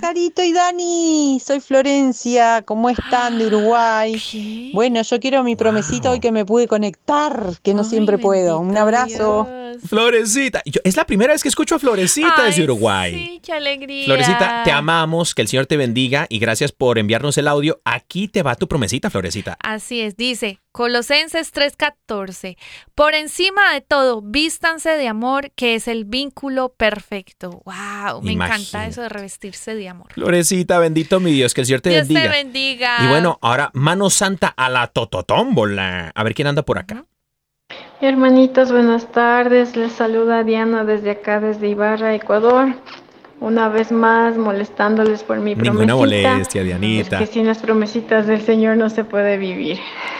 [0.00, 4.20] Carito y Dani, soy Florencia, ¿cómo están de Uruguay?
[4.30, 4.70] ¿Qué?
[4.74, 6.12] Bueno, yo quiero mi promesita Wow.
[6.14, 8.58] hoy que me pude conectar, que no Ay, siempre puedo.
[8.60, 9.46] Un abrazo.
[9.48, 9.82] Dios.
[9.88, 10.62] Florecita.
[10.64, 13.12] Yo- es la primera vez que escucho a Florecita desde Ay, Uruguay.
[13.14, 14.04] Sí, qué alegría.
[14.06, 17.80] Florecita, te amamos, que el Señor te bendiga y gracias por enviarnos el audio.
[17.84, 19.56] Aquí te va tu promesita, Florecita.
[19.62, 22.58] Así es, dice Colosenses 3:14,
[22.94, 27.62] por encima de todo, vístanse de amor, que es el vínculo perfecto.
[27.64, 30.12] Wow, me encanta eso de revestirse de amor.
[30.12, 32.22] Florecita, bendito mi Dios, que el Señor te Dios bendiga.
[32.24, 32.96] te bendiga.
[33.00, 36.12] Y bueno, ahora mano santa a la tototómbola.
[36.14, 37.06] A ver quién anda por acá.
[38.02, 39.76] Hermanitos, buenas tardes.
[39.76, 42.74] Les saluda Diana desde acá, desde Ibarra, Ecuador.
[43.40, 46.28] Una vez más molestándoles por mi Ninguna promesita.
[46.30, 47.20] molestia, Dianita.
[47.22, 49.78] Es que sin las promesitas del Señor no se puede vivir.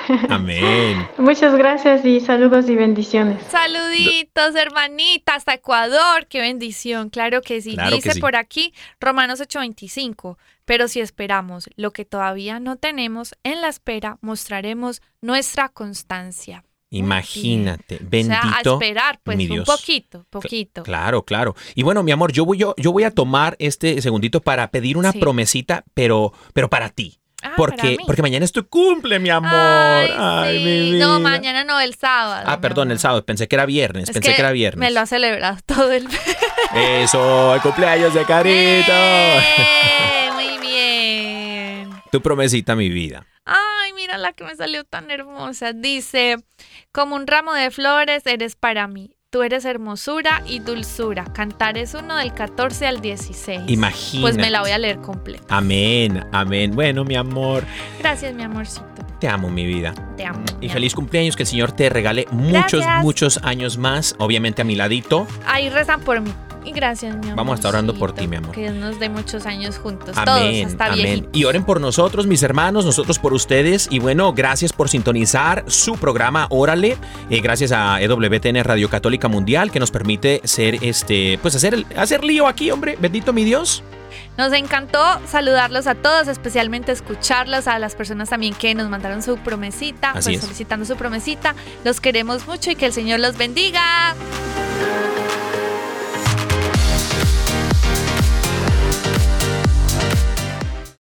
[0.30, 1.06] Amén.
[1.18, 3.42] Muchas gracias y saludos y bendiciones.
[3.50, 6.26] Saluditos, hermanita, hasta Ecuador.
[6.28, 7.74] Qué bendición, claro que sí.
[7.74, 8.20] Claro que Dice sí.
[8.20, 14.18] por aquí Romanos 8:25, pero si esperamos lo que todavía no tenemos, en la espera
[14.20, 16.64] mostraremos nuestra constancia.
[16.90, 18.74] Imagínate, o sea, a bendito.
[18.74, 20.82] esperar, pues, mi un poquito, poquito.
[20.84, 21.54] Claro, claro.
[21.74, 24.96] Y bueno, mi amor, yo voy, yo, yo voy a tomar este segundito para pedir
[24.96, 25.18] una Sí.
[25.18, 27.18] promesita, pero, pero para ti.
[27.46, 29.50] Ah, Porque, porque mañana es tu cumple, mi amor.
[29.52, 30.64] Ay, Ay, sí.
[30.64, 31.06] mi vida.
[31.06, 32.44] No, mañana no, el sábado.
[32.46, 33.24] Ah, perdón, el sábado.
[33.24, 34.08] Pensé que era viernes.
[34.08, 34.78] Es Pensé que, era viernes.
[34.80, 36.08] Me lo ha celebrado todo el
[36.74, 38.92] Eso, el cumpleaños de Carito.
[38.92, 40.30] ¡Eh!
[40.32, 41.90] Muy bien.
[42.10, 43.26] tu promesita, mi vida.
[43.44, 45.72] Ay, mira la que me salió tan hermosa.
[45.72, 46.36] Dice,
[46.92, 49.15] como un ramo de flores eres para mí.
[49.36, 51.24] Tú eres hermosura y dulzura.
[51.24, 53.64] Cantar es uno del 14 al 16.
[53.66, 54.22] Imagina.
[54.22, 55.44] Pues me la voy a leer completa.
[55.54, 56.70] Amén, amén.
[56.74, 57.62] Bueno, mi amor,
[57.98, 58.86] Gracias, mi amorcito.
[59.20, 59.94] te amo, mi vida.
[60.16, 60.42] Te amo.
[60.62, 63.02] Y feliz cumpleaños, que el Señor te regale muchos, Gracias.
[63.02, 64.16] muchos años más.
[64.18, 65.26] Obviamente a mi ladito.
[65.44, 66.32] Ahí rezan por mí.
[66.66, 67.36] Y gracias, mi amor.
[67.36, 68.50] Vamos a estar orando por ti, mi amor.
[68.52, 70.16] Que Dios nos dé muchos años juntos.
[70.16, 70.26] Amén,
[70.64, 70.96] todos, hasta amén.
[71.04, 71.30] viejitos.
[71.32, 73.86] Y oren por nosotros, mis hermanos, nosotros por ustedes.
[73.90, 76.98] Y bueno, gracias por sintonizar su programa Órale.
[77.30, 81.86] Eh, gracias a EWTN Radio Católica Mundial que nos permite ser este, pues hacer, el-
[81.96, 82.96] hacer lío aquí, hombre.
[83.00, 83.84] Bendito mi Dios.
[84.36, 89.36] Nos encantó saludarlos a todos, especialmente escucharlos, a las personas también que nos mandaron su
[89.38, 90.40] promesita, pues es.
[90.40, 91.54] solicitando su promesita.
[91.84, 94.14] Los queremos mucho y que el Señor los bendiga.